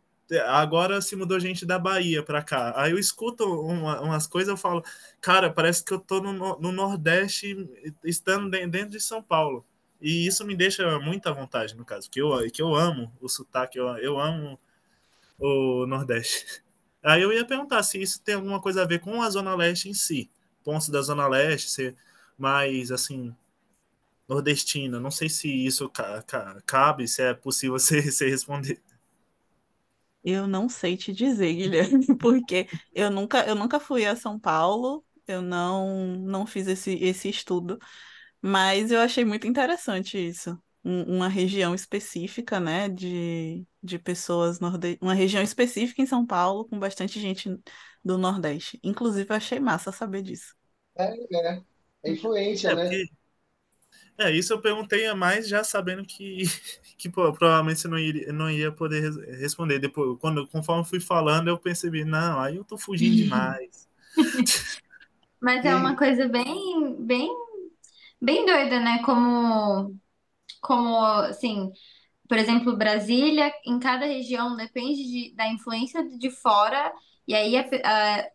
[0.49, 2.73] Agora se mudou gente da Bahia para cá.
[2.77, 4.83] Aí eu escuto uma, umas coisas, eu falo,
[5.21, 7.57] cara, parece que eu tô no, no Nordeste,
[8.05, 9.65] estando dentro de São Paulo.
[10.01, 13.79] E isso me deixa muita vontade, no caso, que eu, que eu amo o sotaque,
[13.79, 14.59] eu, eu amo
[15.39, 16.63] o Nordeste.
[17.03, 19.89] Aí eu ia perguntar se isso tem alguma coisa a ver com a Zona Leste
[19.89, 20.31] em si.
[20.65, 21.97] Pontos da Zona Leste ser
[22.39, 23.35] mais, assim,
[24.29, 25.01] nordestina.
[25.01, 28.81] Não sei se isso ca ca cabe, se é possível você, você responder.
[30.23, 35.05] Eu não sei te dizer, Guilherme, porque eu nunca, eu nunca fui a São Paulo,
[35.27, 37.79] eu não, não fiz esse, esse estudo,
[38.43, 45.15] mas eu achei muito interessante isso uma região específica, né, de, de pessoas nordestinas, uma
[45.15, 47.59] região específica em São Paulo com bastante gente
[48.05, 48.79] do Nordeste.
[48.83, 50.55] Inclusive, eu achei massa saber disso.
[50.95, 51.05] É,
[51.35, 51.63] é,
[52.05, 52.83] é influência, é, né?
[52.85, 53.11] Porque...
[54.17, 56.43] É, isso eu perguntei a mais já sabendo que,
[56.99, 59.79] que pô, provavelmente você não iria, não ia poder responder.
[59.79, 63.89] Depois, quando, conforme fui falando, eu percebi, não, aí eu tô fugindo demais.
[65.41, 67.29] Mas é uma coisa bem, bem,
[68.21, 69.03] bem doida, né?
[69.05, 69.95] Como
[70.65, 71.71] como, assim,
[72.29, 76.93] por exemplo, Brasília, em cada região depende de, da influência de fora,
[77.29, 78.29] e aí a, a,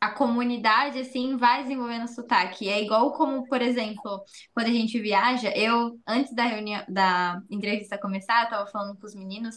[0.00, 2.68] a, comunidade, assim, vai desenvolvendo sotaque.
[2.68, 4.22] É igual como, por exemplo,
[4.54, 9.06] quando a gente viaja, eu, antes da reunião, da entrevista começar, eu tava falando com
[9.06, 9.56] os meninos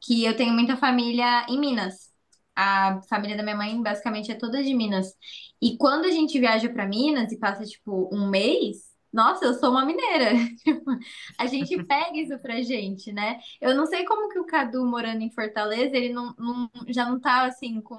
[0.00, 2.12] que eu tenho muita família em Minas.
[2.54, 5.14] A família da minha mãe basicamente é toda de Minas.
[5.60, 9.70] E quando a gente viaja para Minas e passa, tipo, um mês, nossa, eu sou
[9.70, 10.30] uma mineira.
[11.38, 13.38] a gente pega isso pra gente, né?
[13.60, 17.20] Eu não sei como que o Cadu, morando em Fortaleza, ele não, não, já não
[17.20, 17.98] tá assim com.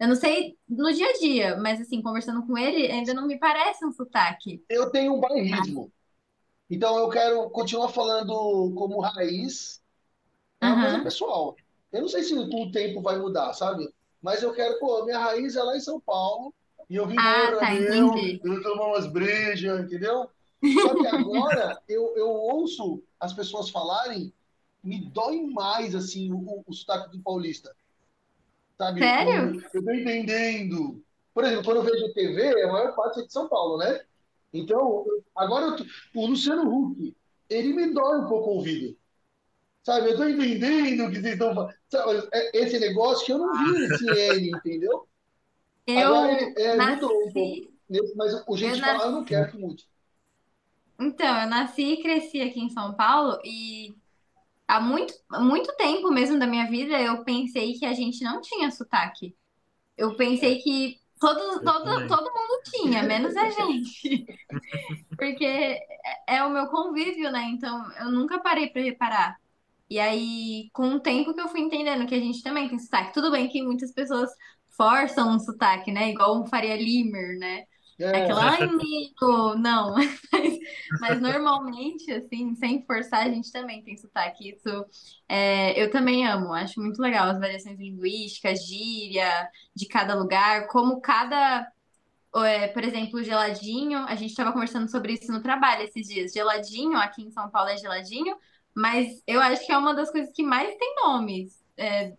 [0.00, 3.38] Eu não sei no dia a dia, mas assim, conversando com ele, ainda não me
[3.38, 4.64] parece um sotaque.
[4.68, 5.92] Eu tenho um bairrismo.
[6.68, 9.80] Então eu quero continuar falando como raiz.
[10.60, 10.82] É uma uhum.
[10.82, 11.56] coisa pessoal.
[11.92, 13.88] Eu não sei se com o tempo vai mudar, sabe?
[14.20, 16.54] Mas eu quero, pô, minha raiz é lá em São Paulo.
[16.92, 20.28] E eu vim ah, embora, tá, eu tomar umas brejas, entendeu?
[20.82, 24.30] Só que agora eu, eu ouço as pessoas falarem,
[24.84, 27.74] me dói mais, assim, o, o sotaque do paulista.
[28.76, 29.00] Sabe?
[29.00, 29.54] Sério?
[29.54, 31.02] Eu, eu tô entendendo.
[31.32, 34.02] Por exemplo, quando eu vejo TV, a maior parte é de São Paulo, né?
[34.52, 35.74] Então, agora
[36.14, 37.16] o Luciano Huck,
[37.48, 38.94] ele me dói um pouco o ouvido.
[39.82, 41.74] Sabe, eu tô entendendo o que vocês estão falando.
[42.34, 45.08] É, esse negócio que eu não vi nesse N, entendeu?
[45.86, 47.02] Eu Agora, é, nasci...
[47.02, 47.72] mudou um pouco.
[48.16, 49.86] Mas o jeito de falar, eu não quero que mude.
[50.98, 53.94] Então, eu nasci e cresci aqui em São Paulo e
[54.66, 58.70] há muito, muito tempo mesmo da minha vida eu pensei que a gente não tinha
[58.70, 59.36] sotaque.
[59.96, 64.26] Eu pensei que todo, todo, todo mundo tinha, menos a gente.
[65.16, 65.80] Porque é,
[66.28, 67.42] é o meu convívio, né?
[67.50, 69.36] Então eu nunca parei para reparar.
[69.90, 73.12] E aí, com o tempo que eu fui entendendo que a gente também tem sotaque.
[73.12, 74.30] Tudo bem que muitas pessoas
[74.76, 76.10] forçam um sotaque, né?
[76.10, 77.64] Igual um Faria Limer, né?
[77.98, 78.22] É.
[78.22, 79.94] Aquela, ai, amigo, não.
[80.32, 80.58] Mas,
[81.00, 84.50] mas, normalmente, assim, sem forçar, a gente também tem sotaque.
[84.50, 84.86] Isso
[85.28, 91.00] é, eu também amo, acho muito legal as variações linguísticas, gíria de cada lugar, como
[91.00, 91.70] cada.
[92.34, 96.32] É, por exemplo, geladinho, a gente estava conversando sobre isso no trabalho esses dias.
[96.32, 98.36] Geladinho, aqui em São Paulo é geladinho,
[98.74, 102.14] mas eu acho que é uma das coisas que mais tem nomes é,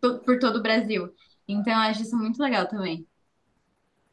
[0.00, 1.12] por todo o Brasil.
[1.48, 3.06] Então, eu acho isso muito legal também.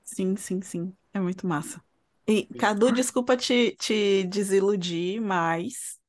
[0.04, 0.96] Sim, sim, sim.
[1.14, 1.84] É muito massa.
[2.28, 6.00] E, Cadu, desculpa te, te desiludir, mas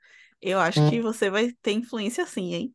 [0.41, 2.75] eu acho que você vai ter influência sim, hein?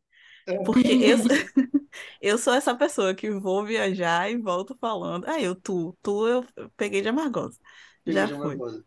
[0.62, 1.18] Porque eu,
[2.20, 5.26] eu sou essa pessoa que vou viajar e volto falando.
[5.28, 6.44] Ah, eu, tu, tu eu
[6.76, 7.58] peguei de Amargosa.
[8.06, 8.62] Já de foi.
[8.62, 8.84] Amargosa.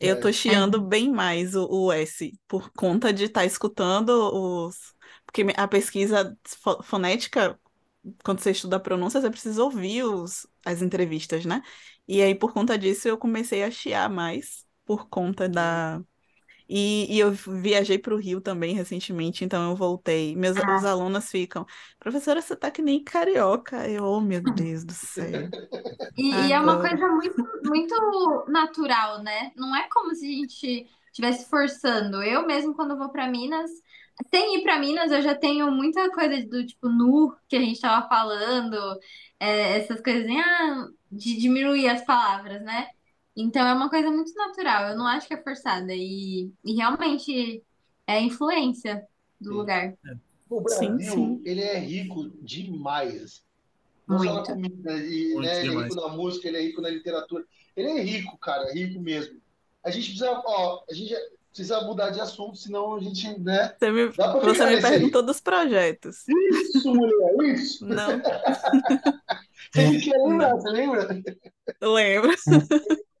[0.00, 0.32] Eu tô É.
[0.32, 4.10] chiando bem mais o, o S, por conta de estar escutando
[4.66, 4.94] os.
[5.24, 7.58] Porque a pesquisa fo- fonética,
[8.24, 11.62] quando você estuda a pronúncia, você precisa ouvir os, as entrevistas, né?
[12.06, 16.02] E aí, por conta disso, eu comecei a chiar mais, por conta da.
[16.68, 20.36] E, e eu viajei para o Rio também recentemente, então eu voltei.
[20.36, 20.84] Meus Ah.
[20.84, 21.66] alunos ficam,
[21.98, 23.88] professora, você tá que nem carioca.
[23.88, 25.52] Eu, oh meu Deus do céu.
[26.16, 29.52] E, e é uma coisa muito, muito natural, né?
[29.56, 32.22] Não é como se a gente estivesse forçando.
[32.22, 33.70] Eu mesmo, quando vou para Minas,
[34.30, 37.74] sem ir para Minas, eu já tenho muita coisa do tipo nu, que a gente
[37.74, 38.76] estava falando,
[39.40, 42.88] é, essas coisas ah, de diminuir as palavras, né?
[43.36, 44.90] Então é uma coisa muito natural.
[44.90, 45.92] Eu não acho que é forçada.
[45.94, 47.62] E, e realmente
[48.06, 49.06] é influência
[49.40, 49.56] do Sim.
[49.56, 49.94] lugar.
[50.48, 51.42] O Sim, Brasil, sim.
[51.44, 53.42] ele é rico demais.
[54.06, 54.52] Não só na Muito.
[54.52, 57.44] comida, e, Muito né, ele é rico na música, ele é rico na literatura.
[57.74, 59.40] Ele é rico, cara, rico mesmo.
[59.82, 61.14] A gente precisa, ó, a gente
[61.52, 63.74] precisa mudar de assunto, senão a gente, né?
[63.78, 66.24] Você me, você me perguntou dos projetos.
[66.26, 67.86] Isso, mulher, isso.
[67.86, 68.20] Não,
[69.74, 71.22] Você quer lembrar, você lembra?
[71.82, 72.32] lembro.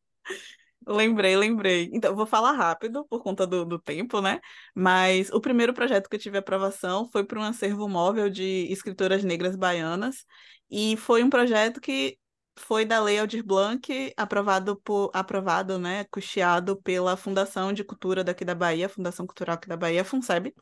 [0.84, 1.88] Lembrei, lembrei.
[1.92, 4.40] Então, vou falar rápido por conta do, do tempo, né?
[4.74, 9.22] Mas o primeiro projeto que eu tive aprovação foi para um acervo móvel de escritoras
[9.22, 10.26] negras baianas.
[10.68, 12.18] E foi um projeto que
[12.56, 18.44] foi da Lei Aldir Blanc, aprovado por, aprovado, né, custeado pela Fundação de Cultura daqui
[18.44, 20.54] da Bahia, Fundação Cultural aqui da Bahia, FUNSEB.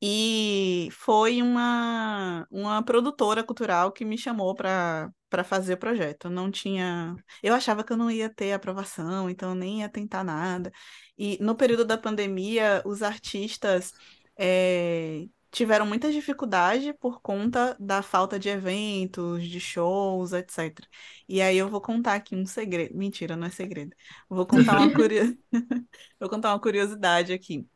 [0.00, 5.10] E foi uma, uma produtora cultural que me chamou para
[5.44, 6.28] fazer o projeto.
[6.28, 7.16] Não tinha.
[7.42, 10.70] Eu achava que eu não ia ter aprovação, então eu nem ia tentar nada.
[11.16, 13.92] E no período da pandemia, os artistas
[14.38, 15.26] eh,
[15.56, 20.86] tiveram muita dificuldade por conta da falta de eventos, de shows, etc.
[21.28, 22.94] E aí eu vou contar aqui um segredo.
[22.96, 23.96] Mentira, não é segredo.
[24.28, 24.90] Vou contar uma
[26.20, 27.66] vou contar uma curiosidade aqui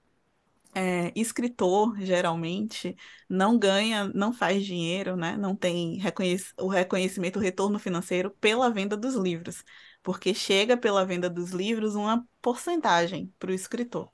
[0.74, 2.96] é, escritor, geralmente,
[3.28, 5.36] não ganha, não faz dinheiro, né?
[5.36, 9.64] Não tem reconhec- o reconhecimento, o retorno financeiro pela venda dos livros,
[10.02, 14.10] porque chega pela venda dos livros uma porcentagem para o escritor.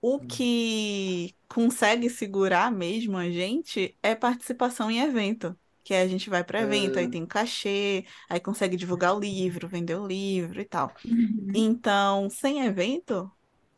[0.00, 5.58] O que consegue segurar mesmo a gente é participação em evento.
[5.82, 7.10] Que aí a gente vai para evento, aí Ah.
[7.10, 10.94] tem cachê, aí consegue divulgar o livro, vender o livro e tal.
[11.04, 11.54] Uhum.
[11.54, 13.30] Então, sem evento,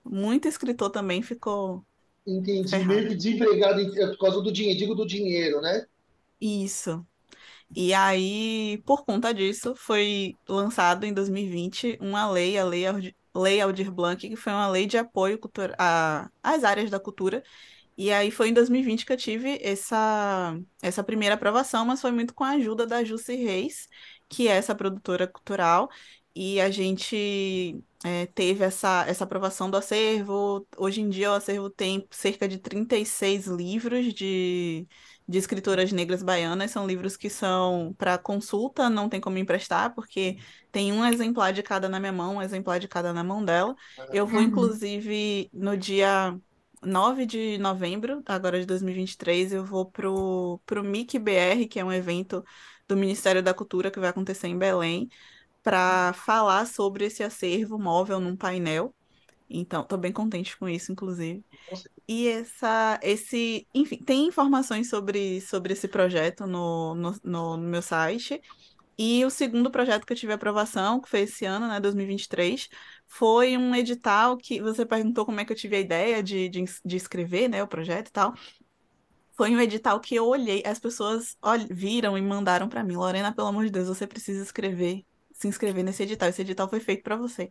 [0.04, 1.86] muito escritor também ficou
[2.26, 2.86] Entendi, Ferrado.
[2.86, 5.84] meio que desempregado em- por causa do dinheiro, digo do dinheiro, né?
[6.40, 7.06] Isso.
[7.74, 12.86] E aí, por conta disso, foi lançado em 2020 uma lei, a Lei
[13.34, 15.38] Lei Aldir Blanc, que foi uma lei de apoio
[15.78, 17.42] a- às áreas da cultura.
[17.96, 22.34] E aí foi em 2020 que eu tive essa, essa primeira aprovação, mas foi muito
[22.34, 23.88] com a ajuda da Jussi Reis,
[24.28, 25.90] que é essa produtora cultural,
[26.34, 30.66] e a gente é, teve essa, essa aprovação do acervo.
[30.78, 34.86] Hoje em dia o acervo tem cerca de 36 livros de,
[35.28, 40.38] de escritoras negras baianas, são livros que são para consulta, não tem como emprestar, porque
[40.72, 43.74] tem um exemplar de cada na minha mão, um exemplar de cada na mão dela.
[44.10, 44.46] Eu vou, Uhum.
[44.48, 46.38] inclusive, no dia
[46.82, 51.92] 9 de novembro, agora de 2023, eu vou pro, pro MIC BR, que é um
[51.92, 52.44] evento
[52.88, 55.08] do Ministério da Cultura que vai acontecer em Belém,
[55.62, 58.94] para falar sobre esse acervo móvel num painel.
[59.50, 61.44] Então, estou bem contente com isso, inclusive.
[62.08, 67.82] E essa, esse, enfim, tem informações sobre, sobre esse projeto no, no, no, no meu
[67.82, 68.40] site.
[69.02, 72.68] E o segundo projeto que eu tive aprovação, que foi esse ano, né, 2023,
[73.06, 76.64] foi um edital que você perguntou como é que eu tive a ideia de, de,
[76.84, 78.34] de escrever, né, o projeto e tal.
[79.32, 81.34] Foi um edital que eu olhei, as pessoas
[81.70, 85.82] viram e mandaram para mim, Lorena, pelo amor de Deus, você precisa escrever, se inscrever
[85.82, 86.28] nesse edital.
[86.28, 87.48] Esse edital foi feito para você.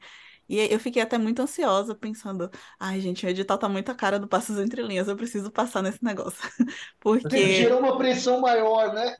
[0.47, 2.47] E eu fiquei até muito ansiosa, pensando,
[2.79, 5.81] ai, gente, o edital tá muito a cara do Passos Entre Linhas, eu preciso passar
[5.81, 6.39] nesse negócio.
[6.99, 7.27] Porque
[7.57, 9.17] Gerou uma pressão maior, né?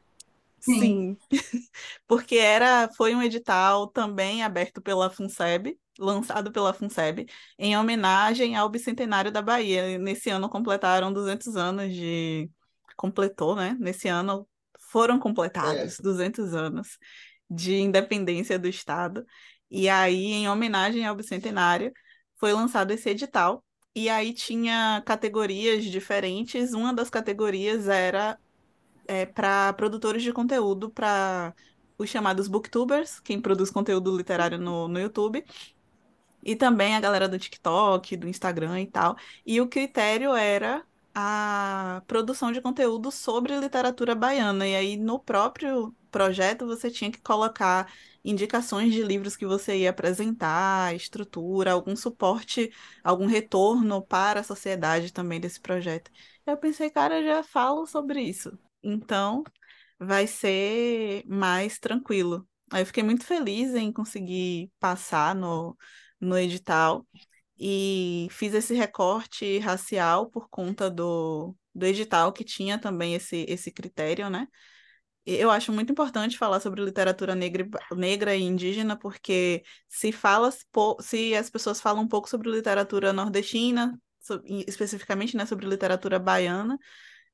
[0.61, 1.17] Sim,
[2.07, 7.25] porque era, foi um edital também aberto pela FUNSEB, lançado pela FUNSEB,
[7.57, 9.97] em homenagem ao bicentenário da Bahia.
[9.97, 12.49] Nesse ano completaram 200 anos de...
[12.95, 13.77] Completou, né?
[13.79, 14.47] Nesse ano
[14.89, 16.97] foram completados 200 anos
[17.49, 19.25] de independência do Estado.
[19.69, 21.93] E aí, em homenagem ao bicentenário,
[22.37, 23.63] foi lançado esse edital.
[23.95, 26.73] E aí tinha categorias diferentes.
[26.73, 28.37] Uma das categorias era
[29.09, 31.53] é, para produtores de conteúdo, para
[31.97, 35.43] os chamados booktubers, quem produz conteúdo literário no, no YouTube,
[36.43, 39.17] e também a galera do TikTok, do Instagram e tal.
[39.45, 44.67] E o critério era a produção de conteúdo sobre literatura baiana.
[44.67, 47.91] E aí, no próprio projeto, você tinha que colocar
[48.23, 52.71] indicações de livros que você ia apresentar, estrutura, algum suporte,
[53.03, 56.11] algum retorno para a sociedade também desse projeto.
[56.45, 58.57] Eu pensei, cara, já falo sobre isso.
[58.83, 59.43] Então,
[59.99, 62.47] vai ser mais tranquilo.
[62.71, 65.77] Aí eu fiquei muito feliz em conseguir passar no,
[66.19, 67.07] no edital
[67.59, 73.71] e fiz esse recorte racial por conta do, do edital que tinha também esse, esse
[73.71, 74.47] critério, né?
[75.25, 80.51] Eu acho muito importante falar sobre literatura negra, negra e indígena, porque se fala,
[81.01, 83.99] se as pessoas falam um pouco sobre literatura nordestina,
[84.67, 86.79] especificamente né, sobre literatura baiana,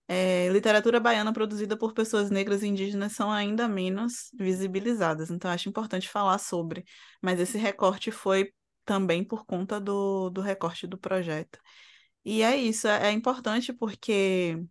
[0.08, 5.32] é, literatura baiana produzida por pessoas negras e indígenas são ainda menos visibilizadas.
[5.32, 6.84] Então, acho importante falar sobre.
[7.22, 8.54] Mas esse recorte foi
[8.86, 11.60] também por conta do, do recorte do projeto.
[12.24, 14.64] E é isso, é, é importante porque.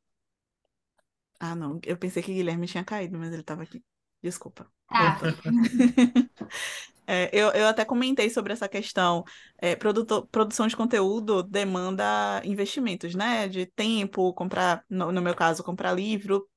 [1.41, 3.85] Ah, não, eu pensei que Guilherme tinha caído, mas ele estava aqui.
[4.23, 4.71] Desculpa.
[4.89, 5.19] Ah.
[7.07, 9.25] É, eu, eu até comentei sobre essa questão.
[9.59, 13.49] É, produtor, produção de conteúdo demanda investimentos, né?
[13.49, 16.49] De tempo, comprar, no, no meu caso, comprar livro,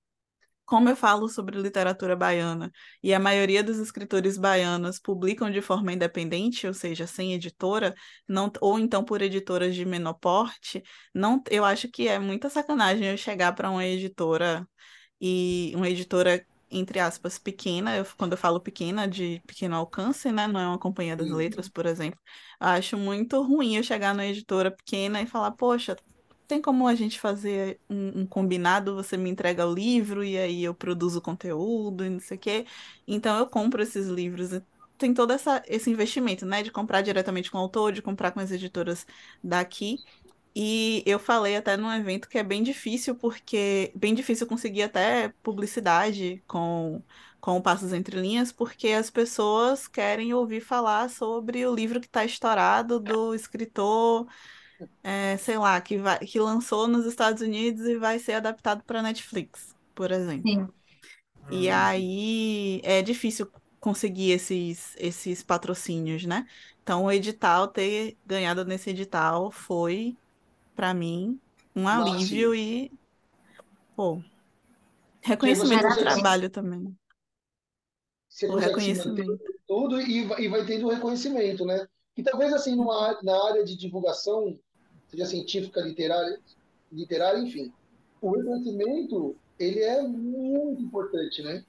[0.68, 2.72] como eu falo sobre literatura baiana
[3.02, 7.96] e a maioria dos escritores baianos publicam de forma independente, ou seja, sem editora,
[8.28, 10.84] não, ou então por editoras de menor porte,
[11.14, 14.68] não, eu acho que é muita sacanagem eu chegar para uma editora
[15.22, 20.48] e uma editora entre aspas pequena, eu, quando eu falo pequena, de pequeno alcance, né,
[20.48, 22.20] não é uma companhia das letras, por exemplo,
[22.60, 25.96] acho muito ruim eu chegar na editora pequena e falar, poxa,
[26.48, 28.96] tem como a gente fazer um, um, combinado?
[28.96, 32.66] Você me entrega o livro e aí eu produzo conteúdo e não sei o quê.
[33.06, 34.52] Então eu compro esses livros.
[34.98, 36.64] Tem todo essa, esse investimento, né?
[36.64, 39.06] De comprar diretamente com o autor, de comprar com as editoras
[39.44, 39.98] daqui.
[40.60, 45.30] E eu falei até num evento que é bem difícil, porque bem difícil conseguir até
[45.44, 47.04] publicidade com,
[47.40, 52.26] com Passos Entre Linhas, porque as pessoas querem ouvir falar sobre o livro que está
[52.26, 54.28] estourado do escritor
[55.04, 59.02] é, sei lá, que, vai, que lançou nos Estados Unidos e vai ser adaptado para
[59.02, 60.50] Netflix, por exemplo.
[60.50, 60.68] Sim.
[61.50, 63.50] E aí é difícil
[63.80, 66.46] conseguir esses, esses patrocínios, né?
[66.84, 70.18] Então, o edital, ter ganhado nesse edital foi,
[70.78, 71.42] para mim,
[71.76, 72.92] um alívio e,
[73.96, 74.22] pô,
[75.22, 76.96] reconhecimento do trabalho também.
[78.30, 79.40] Você o reconhecimento.
[79.68, 81.88] tudo e, e vai tendo um reconhecimento, né?
[82.16, 84.60] E talvez assim, numa, na área de divulgação,
[85.08, 86.40] seja científica, literária,
[86.92, 87.74] literária, enfim.
[88.22, 91.66] O reconhecimento, ele é muito importante, né?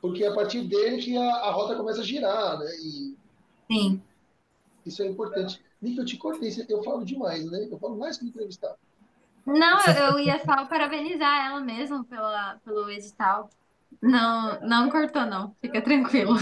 [0.00, 2.70] Porque é a partir dele que a, a rota começa a girar, né?
[2.76, 3.16] E
[3.70, 4.02] Sim.
[4.86, 5.60] Isso é importante.
[5.86, 7.68] Nick, eu te cortei, eu falo demais, né?
[7.70, 8.74] Eu falo mais que entrevistar.
[9.46, 13.48] Não, eu, ia só parabenizar ela mesmo pela, pelo edital.
[14.02, 15.54] Não, não cortou, não.
[15.60, 16.34] Fica tranquilo.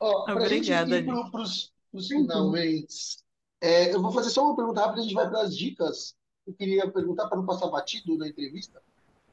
[0.00, 0.96] Ó, pra Obrigada.
[0.96, 3.18] gente ir pros, pros finalmente,
[3.60, 6.16] é, eu vou fazer só uma pergunta rápida, a gente vai para as dicas.
[6.46, 8.82] Eu queria perguntar, para não passar batido na entrevista,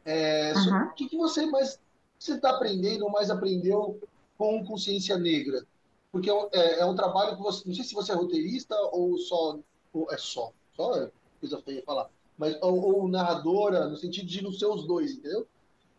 [0.04, 0.84] é, uhum.
[0.88, 1.80] o que, que você mais
[2.20, 4.00] você está aprendendo ou mais aprendeu
[4.38, 5.66] com consciência negra?
[6.12, 9.18] Porque é, é, é, um trabalho que você, não sei se você é roteirista ou
[9.18, 9.60] só,
[9.94, 14.44] ou é só, só é coisa feia falar, mas ou, ou, narradora, no sentido de
[14.44, 15.48] não ser os dois, entendeu?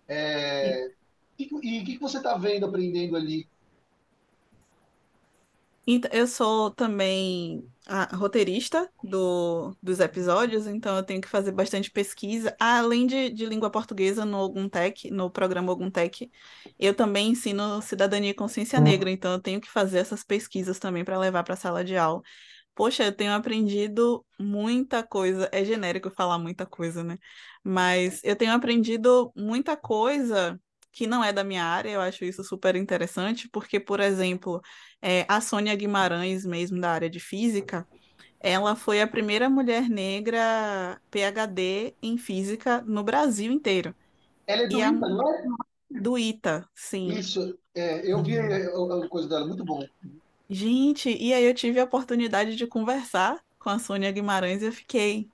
[0.09, 0.91] É,
[1.39, 3.47] e o que, que você está vendo, aprendendo ali
[6.13, 12.55] eu sou também a roteirista do, dos episódios, então eu tenho que fazer bastante pesquisa.
[12.61, 16.31] Além de, de língua portuguesa no Oguntec, no programa Oguntec,
[16.79, 21.05] eu também ensino cidadania e consciência negra, então eu tenho que fazer essas pesquisas também
[21.05, 22.23] para levar para a sala de aula.
[22.75, 25.49] Poxa, eu tenho aprendido muita coisa.
[25.53, 27.19] É genérico falar muita coisa, né?
[27.65, 30.61] Mas eu tenho aprendido muita coisa
[30.93, 34.61] que não é da minha área, eu acho isso super interessante, porque, por exemplo,
[35.01, 37.87] é, a Sônia Guimarães, mesmo da área de física,
[38.41, 43.95] ela foi a primeira mulher negra PhD em física no Brasil inteiro.
[44.47, 45.09] Ela é do e ITA, a...
[45.09, 45.45] não é?
[45.91, 47.09] Do ITA, sim.
[47.09, 49.85] Isso, é, eu vi a coisa dela, muito bom.
[50.49, 54.73] Gente, e aí eu tive a oportunidade de conversar com a Sônia Guimarães e eu
[54.73, 55.29] fiquei,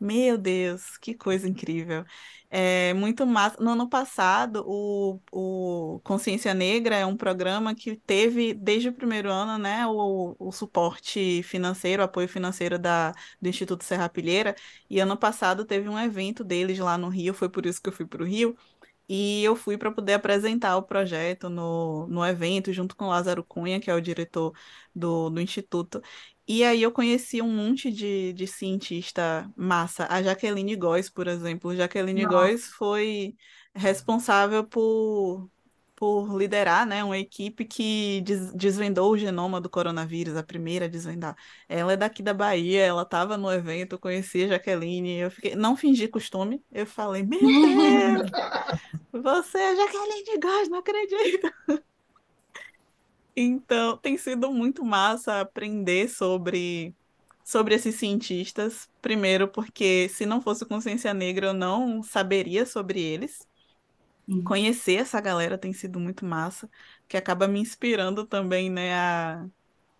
[0.00, 2.04] meu Deus, que coisa incrível.
[2.50, 3.62] É muito massa.
[3.62, 9.30] No ano passado, o, o Consciência Negra é um programa que teve, desde o primeiro
[9.30, 14.54] ano, né, o, o suporte financeiro, o apoio financeiro da, do Instituto Serra Pilheira.
[14.88, 17.92] E ano passado teve um evento deles lá no Rio, foi por isso que eu
[17.92, 18.56] fui para o Rio.
[19.08, 23.80] E eu fui para poder apresentar o projeto no, no evento, junto com Lázaro Cunha,
[23.80, 24.52] que é o diretor
[24.94, 26.02] do, do Instituto.
[26.46, 30.06] E aí eu conheci um monte de, de cientista massa.
[30.10, 31.74] A Jaqueline Góes, por exemplo.
[31.74, 32.36] Jaqueline Nossa.
[32.36, 33.36] Góes foi
[33.74, 35.48] responsável por,
[35.98, 40.88] por liderar, né, uma equipe que des- desvendou o genoma do coronavírus, a primeira a
[40.88, 41.36] desvendar.
[41.68, 45.56] Ela é daqui da Bahia, ela estava no evento, eu conheci a Jaqueline, eu fiquei,
[45.56, 48.30] não fingi costume, eu falei, meu Deus,
[49.12, 51.50] você é Jaqueline Góes, não acredito.
[53.34, 56.94] Então, tem sido muito massa aprender sobre,
[57.44, 58.88] sobre esses cientistas.
[59.00, 63.48] Primeiro, porque se não fosse Consciência Negra, eu não saberia sobre eles.
[64.28, 64.44] Sim.
[64.44, 66.70] Conhecer essa galera tem sido muito massa,
[67.08, 69.46] que acaba me inspirando também, né, a,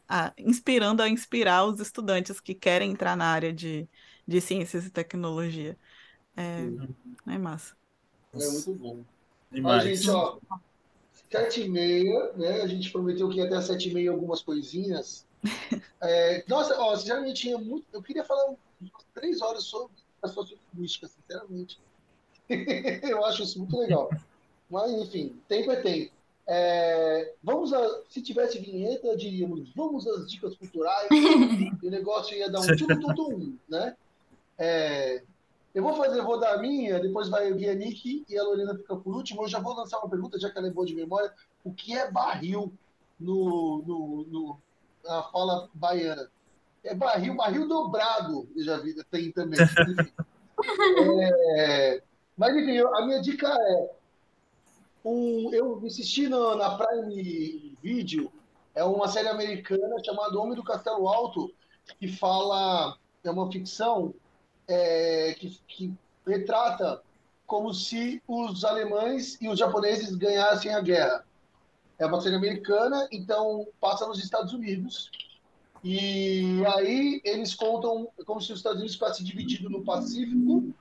[0.09, 3.89] a- inspirando a inspirar os estudantes que querem entrar na área de,
[4.27, 5.79] de ciências e tecnologia.
[6.37, 6.67] É,
[7.29, 7.77] é massa.
[8.35, 9.05] É muito bom.
[9.63, 9.81] Ó, Demais.
[9.81, 10.39] gente, ó,
[11.33, 12.63] sete e meia, né?
[12.63, 15.27] A gente prometeu que ia até às sete e meia algumas coisinhas.
[16.03, 17.87] É, nossa, ó, já me tinha muito.
[17.93, 18.47] Eu queria falar
[18.81, 21.81] umas três horas sobre a sociolinguística, sinceramente.
[23.03, 24.11] Eu acho isso muito legal.
[24.71, 26.13] Mas, enfim, tempo é tempo.
[26.47, 32.51] É, vamos a, se tivesse vinheta, diríamos, vamos às dicas culturais, e o negócio ia
[32.51, 33.95] dar um tum, tum, tum, né?
[34.59, 35.23] É,
[35.75, 38.97] eu vou fazer, vou dar a minha, depois vai a Nick e a Lorena fica
[38.97, 39.45] por último.
[39.45, 41.33] Eu já vou lançar uma pergunta, já que ela é boa de memória.
[41.63, 42.73] O que é barril
[43.21, 44.59] no, no, no-
[45.05, 46.31] na fala baiana?
[46.83, 49.59] É barril, barril dobrado, eu já vi, tem também.
[51.57, 52.03] É,
[52.39, 53.91] mas enfim, eu- a minha dica é
[55.05, 58.33] um, eu assisti na Prime Video,
[58.75, 61.53] é uma série americana chamada Homem do Castelo Alto,
[61.99, 64.15] que fala, é uma ficção
[64.69, 65.95] é, que, que
[66.27, 67.03] retrata
[67.47, 71.25] como se os alemães e os japoneses ganhassem a guerra.
[71.99, 75.11] É uma série americana, então passa nos Estados Unidos.
[75.83, 80.75] E aí eles contam como se os Estados Unidos ficassem divididos no Pacífico,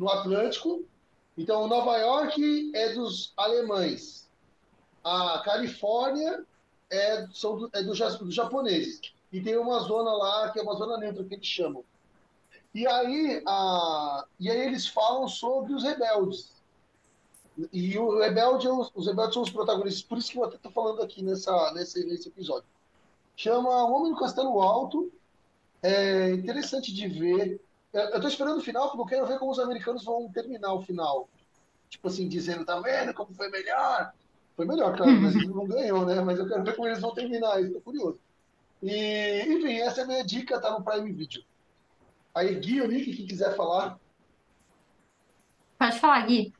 [0.00, 0.82] no Atlântico.
[1.36, 4.28] Então Nova York é dos alemães,
[5.04, 6.44] a Califórnia
[6.90, 7.92] é, são do, é do
[8.24, 9.00] dos japoneses.
[9.30, 11.84] E tem uma zona lá que é uma zona neutra que eles chamam.
[12.74, 16.52] E aí, a, e aí eles falam sobre os rebeldes.
[17.72, 20.56] E o rebelde, é os, os rebeldes são os protagonistas, por isso que eu até
[20.56, 22.68] estou falando aqui nessa, nesse, nesse episódio.
[23.36, 25.12] Chama O Homem do Castelo Alto.
[25.82, 27.60] É interessante de ver.
[27.92, 30.82] Eu estou esperando o final, porque eu quero ver como os americanos vão terminar o
[30.82, 31.28] final.
[31.88, 34.12] Tipo assim, dizendo, tá vendo como foi melhor?
[34.56, 36.20] Foi melhor, claro, Brasil não ganhou, né?
[36.20, 38.18] Mas eu quero ver como eles vão terminar, estou curioso.
[38.82, 41.42] E, enfim, essa é a minha dica, tá no Prime Video.
[42.34, 43.98] Aí, Gui, o Nick, que quiser falar.
[45.78, 46.52] Pode falar, Gui.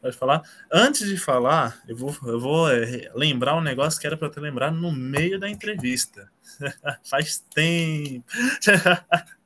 [0.00, 0.42] Pode falar?
[0.72, 4.30] Antes de falar, eu vou, eu vou é, lembrar um negócio que era para eu
[4.30, 6.30] ter lembrado no meio da entrevista.
[7.02, 8.24] Faz tempo.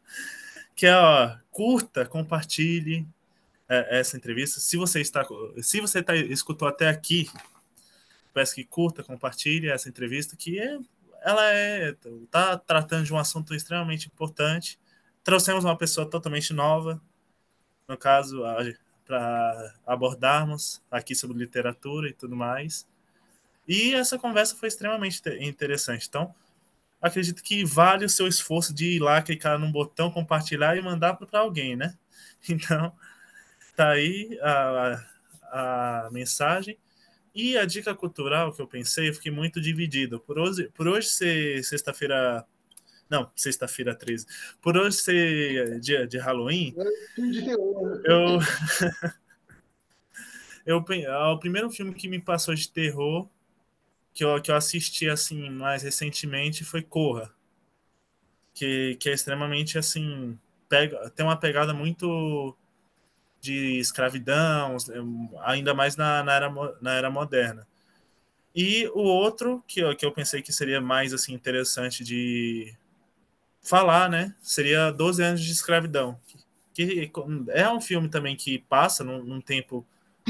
[0.80, 3.06] que é, ó, curta, compartilhe
[3.68, 4.60] é, essa entrevista.
[4.60, 5.26] Se você está,
[5.60, 7.30] se você tá, escutou até aqui,
[8.32, 10.78] peço que curta, compartilhe essa entrevista, que é,
[11.20, 11.94] ela é,
[12.30, 14.80] tá tratando de um assunto extremamente importante.
[15.22, 16.98] Trouxemos uma pessoa totalmente nova,
[17.86, 18.40] no caso,
[19.04, 22.88] para abordarmos aqui sobre literatura e tudo mais.
[23.68, 26.08] E essa conversa foi extremamente interessante.
[26.08, 26.34] Então,
[27.00, 31.14] acredito que vale o seu esforço de ir lá, clicar num botão, compartilhar e mandar
[31.14, 31.96] para alguém, né?
[32.48, 32.90] Então,
[33.76, 35.04] tá aí a,
[35.52, 36.78] a, a, mensagem.
[37.34, 40.18] E a dica cultural que eu pensei, eu fiquei muito dividido.
[40.20, 42.46] Por hoje, por hoje ser sexta-feira.
[43.10, 44.26] Não, sexta-feira 13.
[44.62, 46.74] Por hoje ser dia de Halloween,
[48.04, 48.38] eu.
[50.64, 53.28] eu, o primeiro filme que me passou de terror
[54.12, 57.32] que eu, que eu assisti assim mais recentemente foi Corra,
[58.54, 60.38] que, que é extremamente assim
[60.68, 62.56] pega, tem uma pegada muito
[63.40, 64.76] de escravidão,
[65.42, 66.50] ainda mais na, na, era,
[66.80, 67.66] na era moderna.
[68.54, 72.74] E o outro que eu, que eu pensei que seria mais assim interessante de
[73.62, 76.18] falar, né, seria 12 anos de escravidão,
[76.72, 77.10] que,
[77.48, 79.86] é um filme também que passa num, num tempo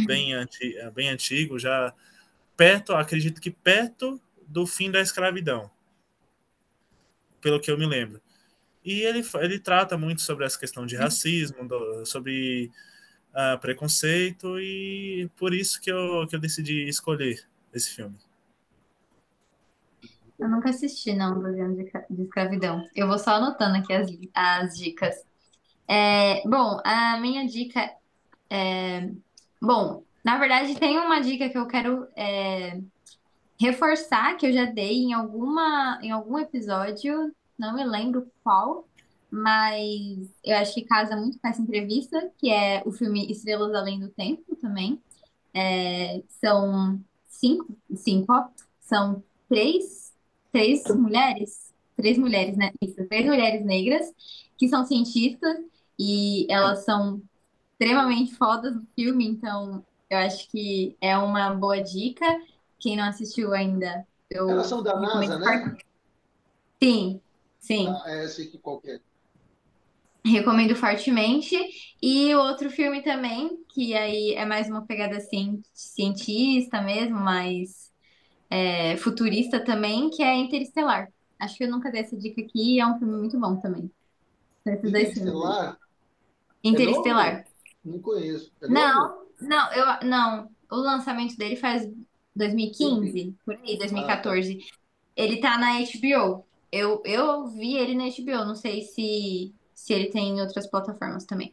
[0.06, 1.94] bem, anti, bem antigo, já
[2.60, 5.70] perto, acredito que perto do fim da escravidão,
[7.40, 8.20] pelo que eu me lembro.
[8.84, 12.70] E ele, ele trata muito sobre essa questão de racismo, do, sobre
[13.30, 18.18] uh, preconceito, e por isso que eu, que eu decidi escolher esse filme.
[20.38, 22.86] Eu nunca assisti, não, 12 anos de escravidão.
[22.94, 25.14] Eu vou só anotando aqui as, as dicas.
[25.88, 27.90] É, bom, a minha dica
[28.50, 29.10] é.
[29.62, 32.80] Bom, Na verdade, tem uma dica que eu quero é,
[33.58, 38.86] reforçar, que eu já dei em alguma, em algum episódio, não me lembro qual,
[39.30, 44.00] mas eu acho que casa muito com essa entrevista, que é o filme Estrelas Além
[44.00, 45.00] do Tempo também.
[45.54, 48.48] É, são cinco, cinco, ó,
[48.80, 50.12] são três,
[50.50, 52.72] três mulheres, três mulheres, né?
[52.80, 54.10] Isso, três mulheres negras
[54.56, 55.56] que são cientistas
[55.98, 57.22] e elas são
[57.72, 62.26] extremamente fodas no filme, então eu acho que é uma boa dica.
[62.80, 65.76] Quem não assistiu ainda, eu Elas são da NASA, né?
[66.82, 67.20] Sim,
[67.60, 67.88] sim.
[67.88, 69.00] Ah, é, sei que qualquer.
[70.24, 71.56] Recomendo fortemente.
[72.02, 75.18] E outro filme também, que aí é mais uma pegada
[75.72, 77.92] cientista mesmo, mas
[78.50, 81.08] é, futurista também, que é Interestelar.
[81.38, 83.90] Acho que eu nunca dei essa dica aqui e é um filme muito bom também.
[84.66, 85.78] Interestelar?
[86.62, 87.28] Interestelar.
[87.28, 87.44] É
[87.84, 88.52] não conheço.
[88.60, 90.50] É não, não, eu não.
[90.70, 91.88] O lançamento dele faz
[92.34, 93.36] 2015, Sim.
[93.44, 94.52] por aí, 2014.
[94.52, 94.78] Ah, tá.
[95.16, 96.44] Ele tá na HBO.
[96.72, 101.24] Eu, eu vi ele na HBO, não sei se se ele tem em outras plataformas
[101.24, 101.52] também.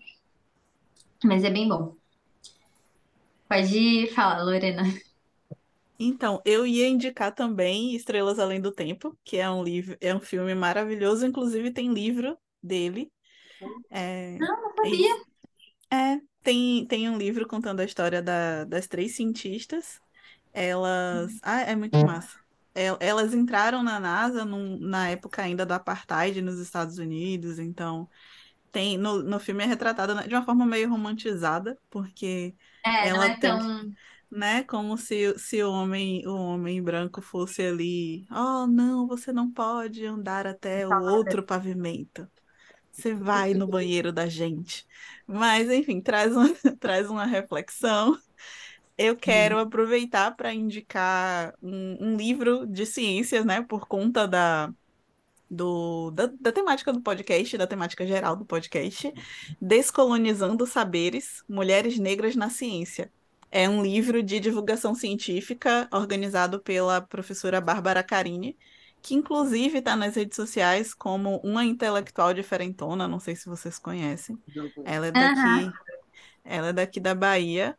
[1.23, 1.95] Mas é bem bom.
[3.47, 4.83] Pode falar, Lorena.
[5.97, 10.19] Então, eu ia indicar também Estrelas Além do Tempo, que é um livro, é um
[10.19, 13.09] filme maravilhoso, inclusive tem livro dele.
[13.89, 15.15] É, não, não sabia.
[15.91, 19.99] É, tem, tem um livro contando a história da, das três cientistas.
[20.53, 21.33] Elas.
[21.33, 21.39] Uhum.
[21.41, 22.39] Ah, é muito massa.
[22.73, 28.07] É, elas entraram na NASA num, na época ainda do apartheid nos Estados Unidos, então
[28.71, 33.29] tem no, no filme é retratada de uma forma meio romantizada, porque é, ela é
[33.39, 33.91] tem, tão...
[34.29, 39.51] né, como se, se o homem o homem branco fosse ali, oh, não, você não
[39.51, 42.29] pode andar até o outro pavimento.
[42.91, 44.87] Você vai no banheiro da gente.
[45.27, 46.49] Mas, enfim, traz uma,
[46.79, 48.17] traz uma reflexão.
[48.97, 54.73] Eu quero aproveitar para indicar um, um, livro de ciências, né, por conta da,
[55.49, 59.13] do, da, da, temática do podcast, da temática geral do podcast,
[59.61, 63.11] Descolonizando Saberes, Mulheres Negras na Ciência.
[63.51, 68.57] É um livro de divulgação científica organizado pela professora Bárbara Carini,
[69.01, 74.37] que inclusive está nas redes sociais como uma intelectual diferentona, não sei se vocês conhecem.
[74.83, 75.73] Ela é daqui, uhum.
[76.43, 77.77] ela é daqui da Bahia,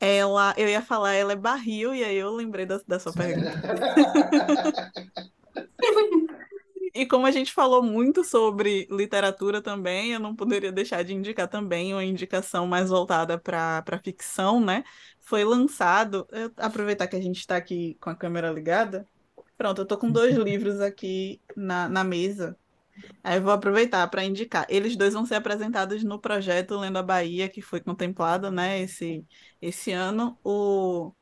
[0.00, 3.50] ela, eu ia falar, ela é barril, e aí eu lembrei da, da sua pergunta.
[6.94, 11.48] e como a gente falou muito sobre literatura também, eu não poderia deixar de indicar
[11.48, 14.84] também uma indicação mais voltada para ficção, né?
[15.20, 19.08] Foi lançado, eu, aproveitar que a gente está aqui com a câmera ligada.
[19.56, 22.56] Pronto, eu tô com dois livros aqui na, na mesa
[23.22, 24.66] Aí eu vou aproveitar para indicar.
[24.68, 29.24] Eles dois vão ser apresentados no projeto Lendo a Bahia, que foi contemplado, né, esse,
[29.60, 30.38] esse ano.
[30.44, 31.12] O,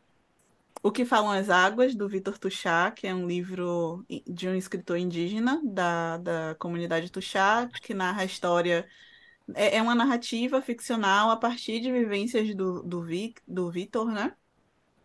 [0.82, 4.98] o Que Falam as Águas, do Vitor Tuchá, que é um livro de um escritor
[4.98, 8.86] indígena da, da comunidade Tuchá, que narra a história.
[9.54, 14.34] É, é uma narrativa ficcional a partir de vivências do, do, Vic, do Vitor, né?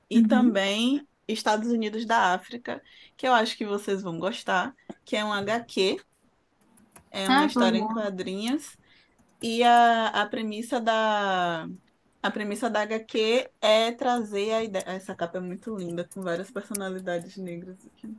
[0.09, 0.28] E uhum.
[0.28, 2.82] também Estados Unidos da África,
[3.15, 5.99] que eu acho que vocês vão gostar, que é um HQ
[7.11, 8.78] é uma ah, história em quadrinhos.
[9.41, 11.67] E a, a premissa da
[12.21, 14.84] a premissa da HQ é trazer a ideia.
[14.88, 18.13] Essa capa é muito linda, com várias personalidades negras aqui.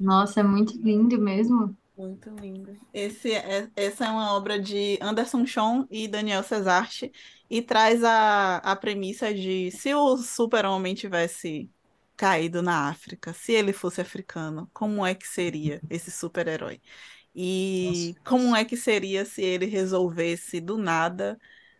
[0.00, 1.76] Nossa, é muito lindo mesmo.
[1.96, 2.76] Muito lindo.
[2.92, 7.12] Esse é, essa é uma obra de Anderson Chon e Daniel Cesarte
[7.48, 11.70] e traz a, a premissa de se o super-homem tivesse
[12.16, 16.80] caído na África, se ele fosse africano, como é que seria esse super-herói?
[17.34, 18.20] E Nossa.
[18.24, 21.38] como é que seria se ele resolvesse do nada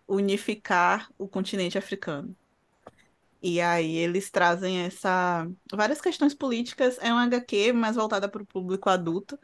[0.08, 2.36] unificar o continente africano?
[3.42, 8.46] E aí eles trazem essa várias questões políticas, é um HQ mais voltada para o
[8.46, 9.38] público adulto.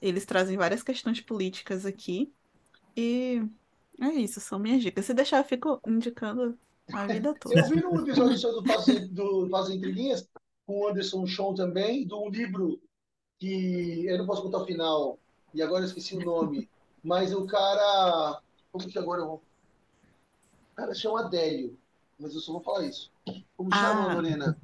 [0.00, 2.32] Eles trazem várias questões políticas aqui.
[2.96, 3.42] E
[4.00, 5.06] é isso, são minhas dicas.
[5.06, 6.58] Se deixar, eu fico indicando
[6.92, 7.58] a vida toda.
[7.58, 10.28] Eu vi um episódio do Fazem, do Fazem Intriguinhas
[10.66, 12.80] com o Anderson Show também, de um livro
[13.38, 15.18] que eu não posso contar o final,
[15.54, 16.68] e agora eu esqueci o nome.
[17.02, 18.40] Mas o cara.
[18.70, 19.42] Como que agora eu vou.
[20.72, 21.76] O cara chama Adélio,
[22.18, 23.10] mas eu só vou falar isso.
[23.56, 24.56] Como chama, ah, Lorena?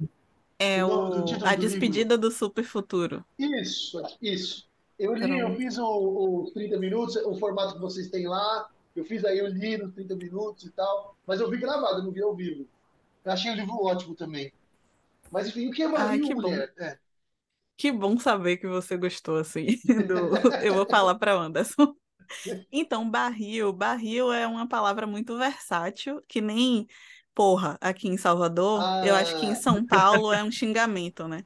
[0.57, 2.29] É o, o A Despedida livro?
[2.29, 3.23] do Super Futuro.
[3.37, 4.67] Isso, isso.
[4.97, 8.69] Eu li, eu fiz os 30 minutos, o formato que vocês têm lá.
[8.97, 11.15] Eu fiz aí, eu li nos 30 minutos e tal.
[11.25, 12.67] Mas eu vi gravado, eu não vi ao vivo.
[13.23, 14.51] Eu achei o livro ótimo também.
[15.31, 16.73] Mas enfim, o que é barril, mulher?
[16.77, 16.97] É.
[17.77, 19.65] Que bom saber que você gostou, assim,
[20.07, 20.35] do...
[20.63, 21.95] Eu vou falar para Anderson.
[22.71, 23.71] Então, barril.
[23.73, 26.87] Barril é uma palavra muito versátil, que nem
[27.33, 31.45] porra aqui em Salvador, eu acho que em Ah, São Paulo é um xingamento, né?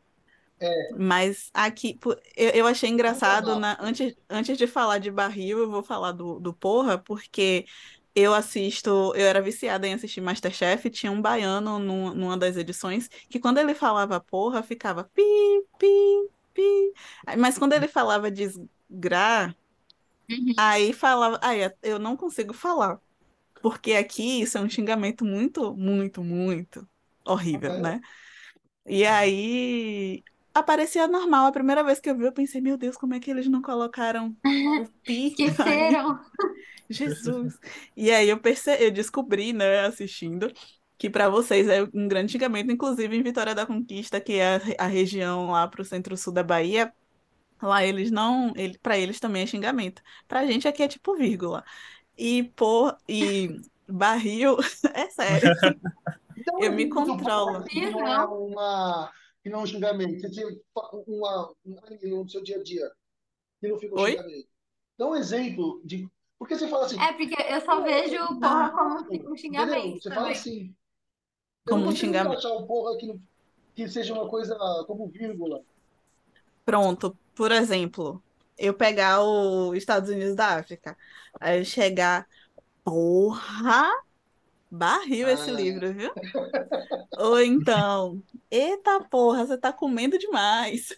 [0.62, 1.98] É, Mas aqui,
[2.36, 6.40] eu, eu achei engraçado, na, antes, antes de falar de barril, eu vou falar do,
[6.40, 7.66] do porra, porque
[8.14, 13.08] eu assisto, eu era viciada em assistir MasterChef, tinha um baiano num- numa das edições,
[13.30, 15.22] que quando ele falava porra, ficava pi,
[15.80, 15.88] pi,
[16.54, 16.94] pi.
[17.38, 19.56] Mas quando ele falava desgra,
[20.30, 20.56] Uhum.
[20.56, 23.00] aí falava, aí eu não consigo falar,
[23.62, 26.88] porque aqui isso é um xingamento muito, muito, muito
[27.26, 28.02] horrível, né?
[28.88, 30.24] E aí
[30.54, 31.48] aparecia normal.
[31.48, 33.62] A primeira vez que eu vi, eu pensei, meu Deus, como é que eles não
[33.62, 34.36] colocaram
[34.74, 35.88] o pi aí?
[35.88, 36.20] Esqueceram.
[36.90, 37.60] Jesus.
[37.96, 38.72] E aí eu perce...
[38.84, 40.52] eu descobri, né, assistindo,
[40.98, 44.58] que para vocês é um grande xingamento, inclusive em Vitória da Conquista, que é a,
[44.58, 46.94] re- a região lá pro centro-sul da Bahia.
[47.62, 50.02] Lá eles não, ele, para eles também é xingamento.
[50.28, 51.64] Pra gente aqui é tipo vírgula.
[52.18, 54.58] E por e barril,
[54.96, 55.54] é sério.
[56.36, 57.66] Então, Eu me do porra controlo.
[57.74, 60.20] não é uma, que não é um xingamento.
[60.22, 60.48] Você tinha
[61.08, 62.92] uma, uma, no seu dia a dia,
[63.62, 64.14] que não fica um Oi?
[64.14, 64.50] xingamento.
[64.98, 66.10] Dá um exemplo de.
[66.40, 69.78] Porque você fala assim, É, porque eu só vejo porra Não, como um entendeu?
[69.78, 70.32] xingamento Você fala também.
[70.32, 70.76] assim.
[71.66, 72.44] Eu como um xingamento.
[72.44, 73.20] encaixar o porra que, não-
[73.76, 74.56] que seja uma coisa
[74.88, 75.64] como vírgula.
[76.66, 78.24] Pronto, por exemplo,
[78.58, 80.98] eu pegar os Estados Unidos da África,
[81.40, 82.28] aí eu chegar,
[82.84, 83.90] porra,
[84.72, 86.12] barril esse Ah, livro, viu?
[87.18, 90.90] Ou então, eita porra, você tá comendo demais.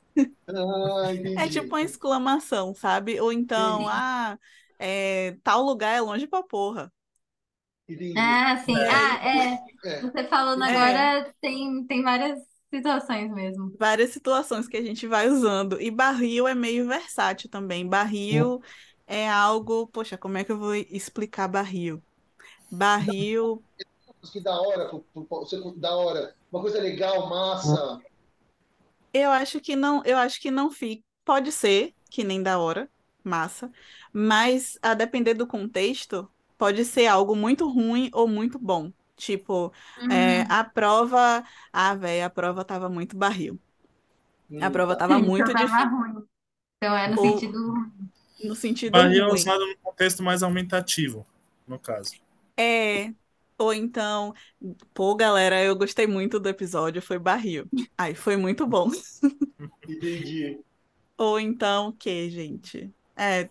[0.47, 3.19] ah, É tipo uma exclamação, sabe?
[3.19, 4.37] Ou então, Sim, ah,
[4.79, 6.91] é, tal lugar é longe pra porra.
[8.15, 8.85] Ah, sim.
[8.85, 9.59] E Ah, é.
[9.85, 12.39] É, Você falando é, agora, tem, tem várias
[12.73, 13.71] situações mesmo.
[13.79, 15.79] várias situações que a gente vai usando.
[15.81, 17.87] E barril é meio versátil também.
[17.87, 18.61] Barril
[19.07, 22.03] é algo, poxa, como é que eu vou explicar barril?
[22.73, 23.63] Barril
[24.31, 24.89] Que da hora,
[25.77, 26.35] da hora.
[26.51, 28.03] Uma coisa legal, massa.
[29.13, 31.03] Eu acho que não, eu acho que não fica.
[31.25, 32.91] Pode ser, que nem da hora,
[33.23, 33.71] massa,
[34.11, 38.91] mas a depender do contexto, pode ser algo muito ruim ou muito bom.
[39.15, 39.71] Tipo,
[40.09, 40.49] é, Uhum.
[40.49, 43.61] a prova, ah, velho, a prova tava muito barril.
[44.59, 45.89] A Hum, prova tava Então muito tava difícil.
[45.89, 46.25] ruim.
[46.77, 47.57] Então é no Ou sentido.
[48.43, 49.33] no sentido Barril é ruim.
[49.33, 51.25] usado num contexto mais aumentativo,
[51.67, 52.15] no caso.
[52.59, 53.13] É,
[53.57, 54.33] ou então,
[54.93, 57.71] pô, galera, eu gostei muito do episódio, foi barril.
[57.97, 58.89] Aí foi muito bom.
[59.87, 60.63] Entendi.
[61.17, 62.93] Ou então, o que, gente?
[63.15, 63.49] É,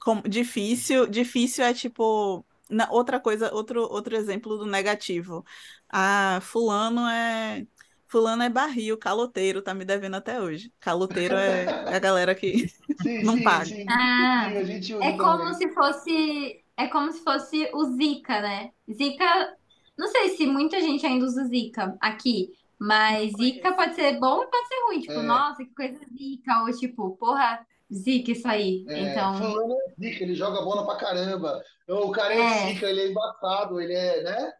[0.00, 5.44] com- difícil, difícil é tipo, na, outra coisa, outro, outro exemplo do negativo.
[5.90, 7.66] Ah, fulano é,
[8.08, 10.72] fulano é barril, caloteiro, tá me devendo até hoje.
[10.80, 13.76] Caloteiro é, é a galera que Sim, não sim, paga.
[13.76, 13.96] sim.
[14.16, 15.54] Sim, Ah, a gente usa é como também.
[15.54, 16.61] se fosse.
[16.76, 18.72] É como se fosse o Zika, né?
[18.90, 19.56] Zika.
[19.96, 24.46] Não sei se muita gente ainda usa Zika aqui, mas Zika pode ser bom e
[24.46, 25.00] pode ser ruim.
[25.00, 26.62] Tipo, É, nossa, que coisa Zika.
[26.62, 28.84] Ou tipo, porra, Zika isso aí.
[28.88, 31.62] é, Então, fulano é zica, ele joga bola pra caramba.
[31.88, 34.52] O cara é é, zica, ele é embaçado, ele é, né?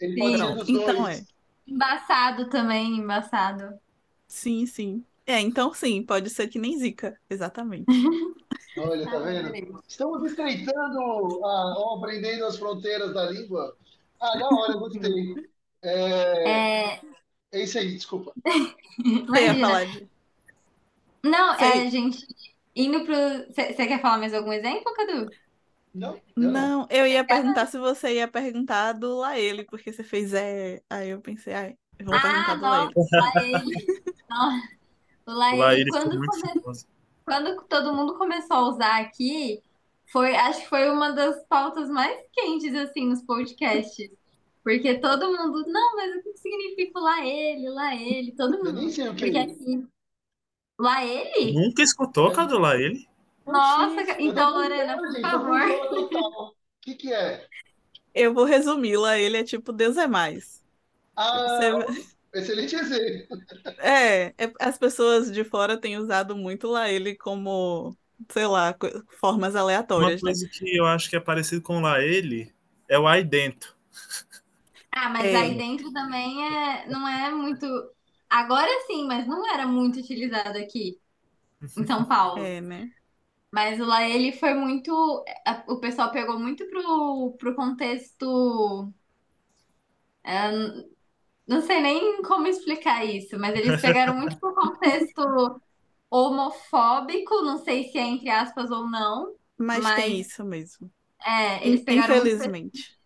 [0.00, 1.20] Ele pode ser dos então é.
[1.20, 1.34] dois.
[1.66, 3.78] Embaçado também, embaçado.
[4.26, 5.07] Sim, sim.
[5.28, 7.84] É, então sim, pode ser que nem zica, exatamente.
[8.78, 9.82] Olha, tá vendo?
[9.86, 13.76] Estamos estreitando, a, aprendendo as fronteiras da língua.
[14.18, 15.34] Ah, da hora, eu gostei.
[15.82, 17.00] É, É,
[17.52, 18.32] é isso aí, desculpa.
[19.26, 20.08] Você ia falar de.
[21.22, 21.64] Não, Você...
[21.64, 22.26] é, gente,
[22.74, 23.14] indo pro.
[23.52, 25.30] Você quer falar mais algum exemplo, Cadu?
[25.94, 26.50] Não, eu não.
[26.52, 30.80] Não, eu ia perguntar se você ia perguntar do Laele, porque você fez é.
[30.88, 32.92] Aí eu pensei, ai, eu vou perguntar Ah, do Laele.
[32.96, 33.86] nossa, lá ele.
[34.30, 34.77] Nossa,
[35.34, 35.74] lá Lá ele.
[35.74, 36.62] ele Quando, muito come-
[37.24, 39.62] quando todo mundo começou a usar aqui,
[40.12, 44.10] foi, acho que foi uma das pautas mais quentes, assim, nos podcasts.
[44.64, 48.88] Porque todo mundo, não, mas o que significa lá ele, lá ele, todo Eu nem
[48.88, 48.90] mundo.
[48.90, 49.42] sei o que Porque é.
[49.42, 49.88] aqui,
[50.80, 51.52] lá ele?
[51.54, 52.32] Nunca escutou, É.
[52.32, 53.08] Cadu, lá ele?
[53.46, 55.60] Nossa, Oxi, então, Lorena, por gente, favor.
[55.60, 57.48] O que que é?
[58.14, 60.64] eu vou resumir, Laele é tipo Deus é mais.
[61.16, 62.17] Ah, Você...
[62.32, 63.38] excelente exemplo.
[63.80, 67.96] É, é, as pessoas de fora têm usado muito Laele como,
[68.30, 68.76] sei lá,
[69.20, 69.54] formas
[69.94, 70.32] Uma aleatórias, né?
[70.32, 72.52] coisa que eu acho que é parecido com lá ele
[72.88, 73.74] é o aí dentro.
[74.92, 77.66] Ah, mas aí É, dentro também é, não é muito.
[78.28, 81.00] Agora sim, mas não era muito utilizado aqui
[81.76, 82.54] em São Paulo.
[82.58, 82.92] é, né?
[83.50, 84.92] Mas o lá ele foi muito.
[85.68, 88.92] O pessoal pegou muito pro, pro contexto.
[90.24, 90.50] é,
[91.48, 95.60] não sei nem como explicar isso, mas eles pegaram muito pro contexto
[96.10, 100.90] homofóbico, não sei se é entre aspas ou não, Mas tem mas isso mesmo.
[101.26, 102.16] é, eles pegaram.
[102.22, 102.98] Infelizmente.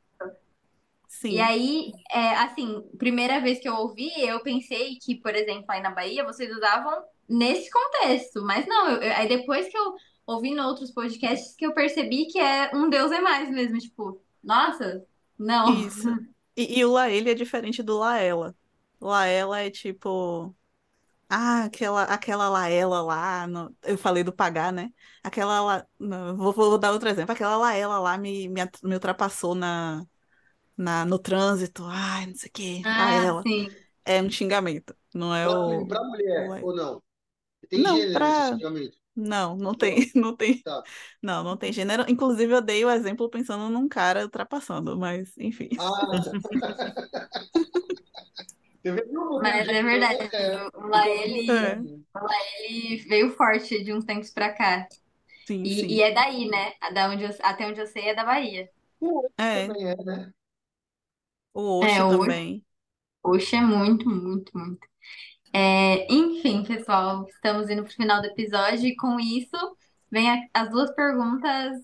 [1.28, 5.80] E aí, é, assim, primeira vez que eu ouvi, eu pensei que, por exemplo, aí
[5.80, 8.42] na Bahia, vocês usavam nesse contexto.
[8.42, 9.94] Mas não, eu, eu- aí depois que eu
[10.26, 13.78] ouvi em outros podcasts que eu percebi que é um Deus é mais mesmo.
[13.78, 15.04] Tipo, nossa,
[15.38, 15.86] não.
[15.86, 16.08] Isso.
[16.56, 18.56] E, e o Laele é diferente do Laela.
[19.00, 20.54] Laela é tipo.
[21.28, 23.46] Ah, aquela, aquela Laela lá.
[23.46, 24.92] no- eu falei do pagar, né?
[25.22, 25.60] Aquela.
[25.62, 25.86] La...
[25.98, 27.32] não, vou, vou dar outro exemplo.
[27.32, 30.06] Aquela Laela lá me, me, me ultrapassou na,
[30.76, 31.84] na, no trânsito.
[31.86, 32.82] Ai, não sei o quê.
[32.84, 33.46] Ah, Laela.
[33.46, 33.68] sim.
[34.04, 34.96] É um xingamento.
[35.14, 35.86] Não é Pra, o.
[35.86, 37.02] pra mulher, o- ou não?
[37.68, 38.48] Tem Não, gênero esse pra.
[38.48, 38.98] xingamento?
[39.14, 40.82] Não, não tem, não tem, Tá.
[41.22, 42.04] não, não tem gênero.
[42.10, 45.68] Inclusive, eu dei o exemplo pensando num cara ultrapassando, mas enfim.
[45.76, 46.32] Ah,
[48.82, 50.28] teve um Mas é verdade.
[50.32, 51.82] É, O Laele, É.
[52.60, 54.86] ele veio forte de uns tempos pra cá.
[55.46, 55.98] Sim, E, sim.
[55.98, 56.72] e é daí, né?
[56.94, 58.68] Da onde eu- até onde eu sei é da Bahia.
[59.00, 60.32] O É, também é, né?
[61.54, 62.64] o É, o também.
[63.24, 64.86] Oxe, é muito, muito, muito.
[65.52, 69.56] É, enfim, pessoal, estamos indo para o final do episódio e com isso
[70.10, 71.78] vem a- as duas perguntas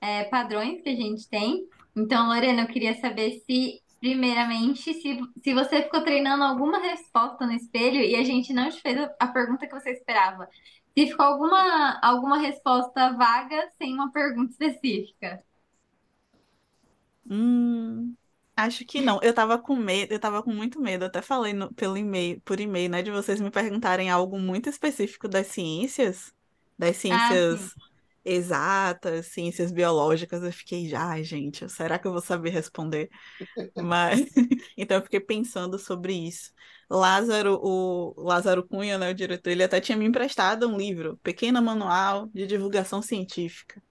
[0.00, 1.68] é, padrões que a gente tem.
[1.96, 7.52] Então, Lorena, eu queria saber se, primeiramente, se, se você ficou treinando alguma resposta no
[7.54, 10.48] espelho e a gente não te fez a, a pergunta que você esperava.
[10.98, 15.42] Se ficou alguma, alguma resposta vaga sem uma pergunta específica.
[17.28, 18.16] Hum,
[18.56, 19.20] acho que não.
[19.22, 21.04] Eu tava com medo, eu tava com muito medo.
[21.04, 25.28] Até falei no- pelo e-mail, por e-mail, né, de vocês me perguntarem algo muito específico
[25.28, 26.32] das ciências,
[26.78, 27.76] das Ah, ciências
[28.24, 30.42] exatas, ciências biológicas.
[30.42, 33.10] Eu fiquei, ai, gente, será que eu vou saber responder?
[33.74, 34.20] Mas
[34.76, 36.52] então eu fiquei pensando sobre isso.
[36.90, 41.60] Lázaro, o Lázaro Cunha, né, o diretor, ele até tinha me emprestado um livro, Pequeno
[41.62, 43.82] Manual de Divulgação Científica.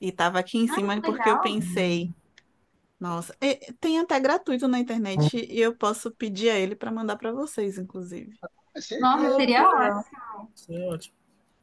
[0.00, 1.40] E tava aqui em Ah, cima porque eu legal.
[1.40, 2.14] pensei,
[3.00, 7.16] nossa, e- tem até gratuito na internet e eu posso pedir a ele para mandar
[7.16, 8.38] para vocês, inclusive.
[8.74, 9.02] É certeza.
[9.02, 10.50] Nossa, seria ótimo.
[10.54, 11.16] Isso é ótimo.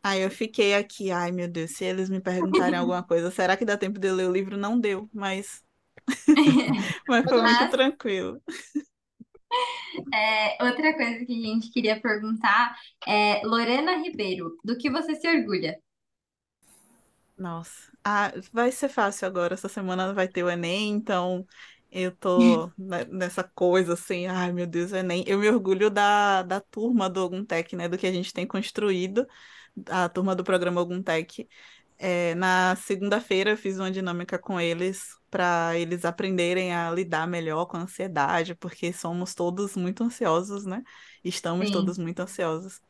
[0.03, 3.65] Aí eu fiquei aqui, ai meu Deus, se eles me perguntarem alguma coisa, será que
[3.65, 4.55] dá tempo de eu ler o livro?
[4.57, 5.61] Não deu, mas,
[7.07, 8.41] mas foi muito Mas tranquilo.
[10.13, 12.75] É, outra coisa que a gente queria perguntar
[13.07, 15.77] é, Lorena Ribeiro, do que você se orgulha?
[17.37, 19.53] Nossa, ah, vai ser fácil agora.
[19.53, 21.45] Essa semana vai ter o Enem, então
[21.91, 25.23] eu tô ne- nessa coisa assim, ai meu Deus, o Enem.
[25.27, 27.87] Eu me orgulho da, da turma do Oguntec, né?
[27.89, 29.27] Do que a gente tem construído,
[29.89, 31.47] a turma do programa Oguntec.
[31.99, 37.65] É, na segunda-feira eu fiz uma dinâmica com eles para eles aprenderem a lidar melhor
[37.67, 40.83] com a ansiedade, porque somos todos muito ansiosos, né?
[41.23, 42.81] Estamos todos muito ansiosos.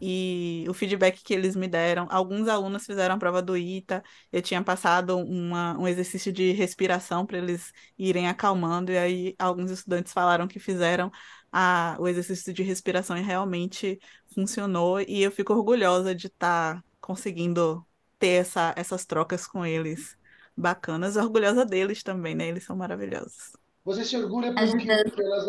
[0.00, 4.02] E o feedback que eles me deram, alguns alunos fizeram a prova do ITA,
[4.32, 9.70] eu tinha passado uma- um exercício de respiração para eles irem acalmando, e aí alguns
[9.70, 11.10] estudantes falaram que fizeram
[11.52, 13.98] a- o exercício de respiração e realmente
[14.34, 17.86] funcionou, e eu fico orgulhosa de estar conseguindo
[18.18, 20.16] ter essa- essas trocas com eles
[20.56, 22.48] bacanas, orgulhosa deles também, né?
[22.48, 23.52] Eles são maravilhosos.
[23.84, 25.10] Você se orgulha pelo que, ajuda.
[25.16, 25.44] pelas,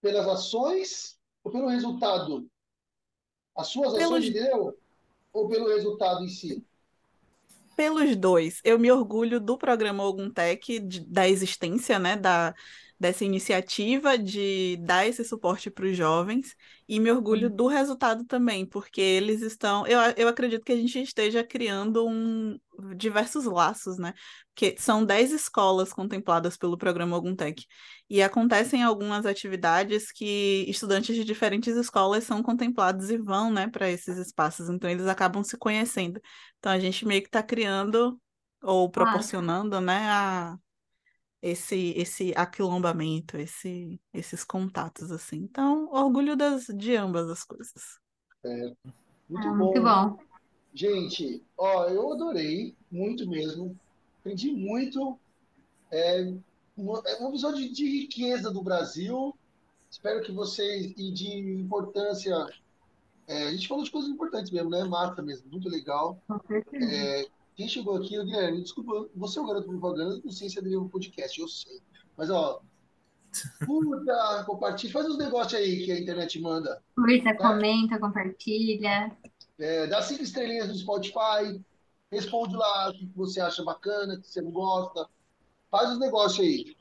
[0.00, 2.46] pelas ações ou pelo resultado?
[3.56, 4.78] As suas ações, Pelos entendeu?
[5.32, 6.64] Ou pelo resultado em si?
[7.76, 12.54] Pelos dois, eu me orgulho do programa Oguntec, de- da existência, né, da,
[12.98, 16.54] dessa iniciativa de dar esse suporte para os jovens,
[16.88, 21.00] e me orgulho do resultado também, porque eles estão, eu, eu acredito que a gente
[21.00, 22.58] esteja criando um,
[22.96, 24.14] diversos laços, né,
[24.54, 27.64] porque são 10 escolas contempladas pelo programa Oguntec,
[28.08, 33.90] e acontecem algumas atividades que estudantes de diferentes escolas são contemplados e vão, né, para
[33.90, 36.20] esses espaços, então eles acabam se conhecendo.
[36.58, 38.20] Então a gente meio que está criando
[38.62, 40.56] ou Ah, proporcionando, né, a,
[41.46, 45.36] esse esse aquilombamento, esse, esses contatos assim.
[45.36, 47.98] Então, orgulho das, de ambas as coisas.
[49.28, 50.10] Muito ah, muito bom.
[50.10, 50.18] bom.
[50.74, 53.78] Gente, ó, eu adorei, muito mesmo.
[54.20, 55.18] Aprendi muito.
[55.90, 56.32] É
[56.76, 59.34] uma, é uma visão de, de riqueza do Brasil.
[59.90, 62.34] Espero que vocês, e de importância.
[63.26, 64.84] é, a gente falou de coisas importantes mesmo, né?
[64.84, 66.20] Massa mesmo, muito legal.
[66.46, 67.30] Certeza.
[67.56, 71.48] Quem chegou aqui, Guilherme, desculpa, você é o garoto propaganda do Ciência Deriva Podcast, eu
[71.48, 71.80] sei.
[72.14, 72.60] Mas, ó,
[73.64, 76.82] curta, compartilha, faz os negócios aí que a internet manda.
[76.94, 77.34] Curta, tá?
[77.34, 79.10] comenta, compartilha.
[79.58, 81.58] É, dá cinco estrelinhas no Spotify,
[82.12, 85.08] responde lá o que você acha bacana, o que você não gosta.
[85.70, 86.76] Faz os negócios aí.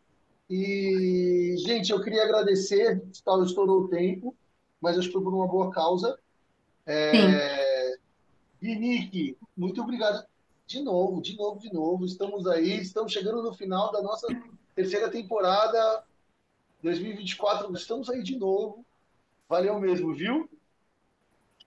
[0.50, 4.36] E, gente, eu queria agradecer, tá, estourou o tempo,
[4.82, 6.20] mas acho que foi por uma boa causa.
[6.86, 7.34] Sim.
[7.34, 7.98] É,
[8.60, 10.26] Vinique, muito obrigado
[10.66, 12.06] de novo, de novo, de novo.
[12.06, 14.28] Estamos aí, estamos chegando no final da nossa
[14.74, 16.04] terceira temporada.
[16.82, 18.86] 2024 estamos aí de novo.
[19.48, 20.50] Valeu mesmo, viu?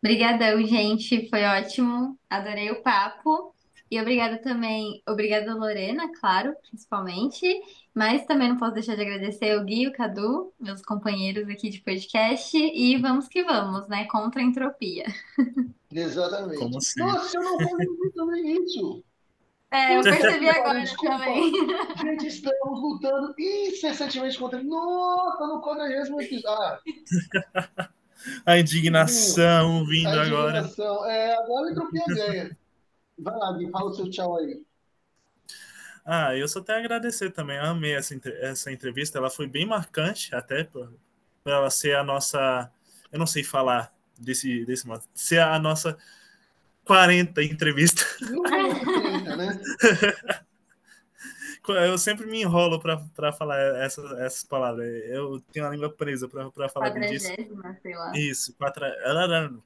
[0.02, 1.28] Obrigadão, gente.
[1.28, 2.18] Foi ótimo.
[2.28, 3.54] Adorei o papo.
[3.90, 7.46] E obrigada também, obrigada Lorena, claro, principalmente.
[7.94, 11.68] Mas também não posso deixar de agradecer o Gui e o Cadu, meus companheiros aqui
[11.70, 12.56] de podcast.
[12.56, 14.06] E vamos que vamos, né?
[14.06, 15.04] Contra a entropia.
[15.90, 16.58] Exatamente.
[16.58, 17.00] Como assim?
[17.00, 19.02] Nossa, eu não falei também isso.
[19.70, 21.18] É, eu percebi agora Desculpa.
[21.18, 21.52] também.
[22.00, 24.68] Gente, estamos lutando incessantemente contra ele.
[24.68, 26.80] Nossa, no 40 episódio.
[27.54, 27.88] Ah,
[28.46, 30.58] A indignação vindo a agora.
[30.58, 31.04] indignação.
[31.06, 32.56] É, agora a entropia ganha.
[33.18, 34.62] Vai lá, Gui, fala o seu tchau aí.
[36.04, 37.58] Ah, eu só tenho a agradecer também.
[37.58, 39.18] Eu amei essa, essa entrevista.
[39.18, 40.90] Ela foi bem marcante, até por,
[41.44, 42.70] por ela ser a nossa.
[43.12, 45.04] Eu não sei falar desse, desse modo.
[45.12, 45.98] Ser a nossa
[46.86, 48.02] 40 entrevista.
[48.22, 49.60] Não é 30, né?
[51.68, 54.88] Eu sempre me enrolo para falar essa, essas palavras.
[55.10, 57.26] Eu tenho a língua presa para falar disso.
[57.82, 58.12] Sei lá.
[58.16, 58.86] Isso, quatro,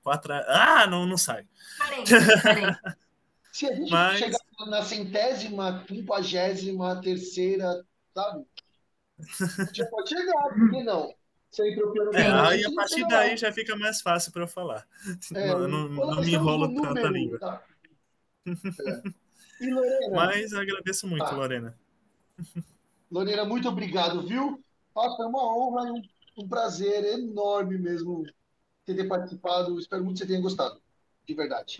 [0.02, 0.32] quatro.
[0.48, 1.46] Ah, não, não sai.
[1.78, 2.98] 40, 40.
[3.52, 7.84] Se a gente Mas- chegar na centésima, quinquagésima, terceira,
[8.14, 8.44] sabe?
[9.72, 11.14] Já pode chegar, por que não?
[11.50, 13.36] Se a entropia não É, aí a partir daí lá.
[13.36, 14.88] já fica mais fácil para eu falar.
[15.34, 17.38] É, não, não- não me enrolo tanto a língua.
[17.38, 17.62] tá?
[19.60, 19.64] É.
[19.64, 21.30] E Lorena, Mas agradeço muito, Ah.
[21.36, 21.78] Lorena.
[23.10, 24.60] Lorena, muito obrigado, viu?
[24.96, 26.02] Nossa, foi uma honra e um,
[26.44, 28.24] um prazer enorme mesmo
[28.84, 29.78] ter, ter participado.
[29.78, 30.82] Espero muito que você tenha gostado.
[31.28, 31.76] De verdade.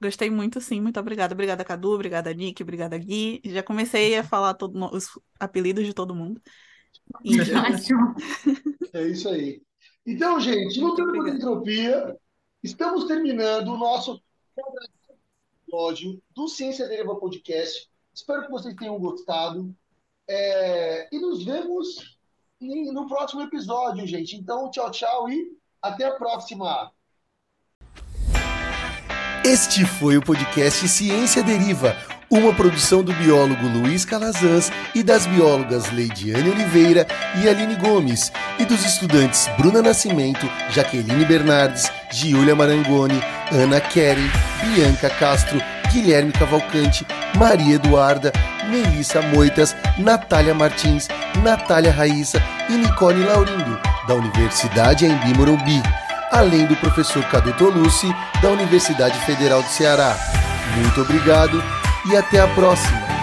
[0.00, 0.80] Gostei muito, sim.
[0.80, 1.32] Muito obrigada.
[1.34, 1.92] Obrigada, Cadu.
[1.92, 2.62] Obrigada, Nick.
[2.62, 3.40] Obrigada, Gui.
[3.44, 5.06] Já comecei a falar todo, no- os
[5.40, 6.40] apelidos de todo mundo.
[7.24, 7.36] E.
[8.92, 9.62] É isso aí.
[10.06, 12.16] Então, gente, lutando contra a entropia,
[12.62, 14.22] estamos terminando o nosso
[15.64, 17.88] episódio do Ciência Deriva Podcast.
[18.14, 19.74] Espero que vocês tenham gostado.
[20.28, 22.18] É, E nos vemos
[22.60, 24.36] em- no próximo episódio, gente.
[24.36, 26.92] Então, tchau, tchau e até a próxima.
[29.46, 31.96] Este foi o podcast Ciência Deriva,
[32.28, 37.06] uma produção do biólogo Luiz Calazans e das biólogas Leidiane Oliveira
[37.40, 44.28] e Aline Gomes, e dos estudantes Bruna Nascimento, Jaqueline Bernardes, Giulia Marangoni, Ana Keren,
[44.64, 45.62] Bianca Castro,
[45.92, 47.06] Guilherme Cavalcante,
[47.36, 48.32] Maria Eduarda,
[48.68, 51.06] Melissa Moitas, Natália Martins,
[51.44, 55.80] Natália Raíssa e Nicole Laurindo, da Universidade Embi Morumbi
[56.30, 60.16] além do professor Cadu Tolucci, da Universidade Federal do Ceará.
[60.76, 61.62] Muito obrigado
[62.10, 63.15] e até a próxima!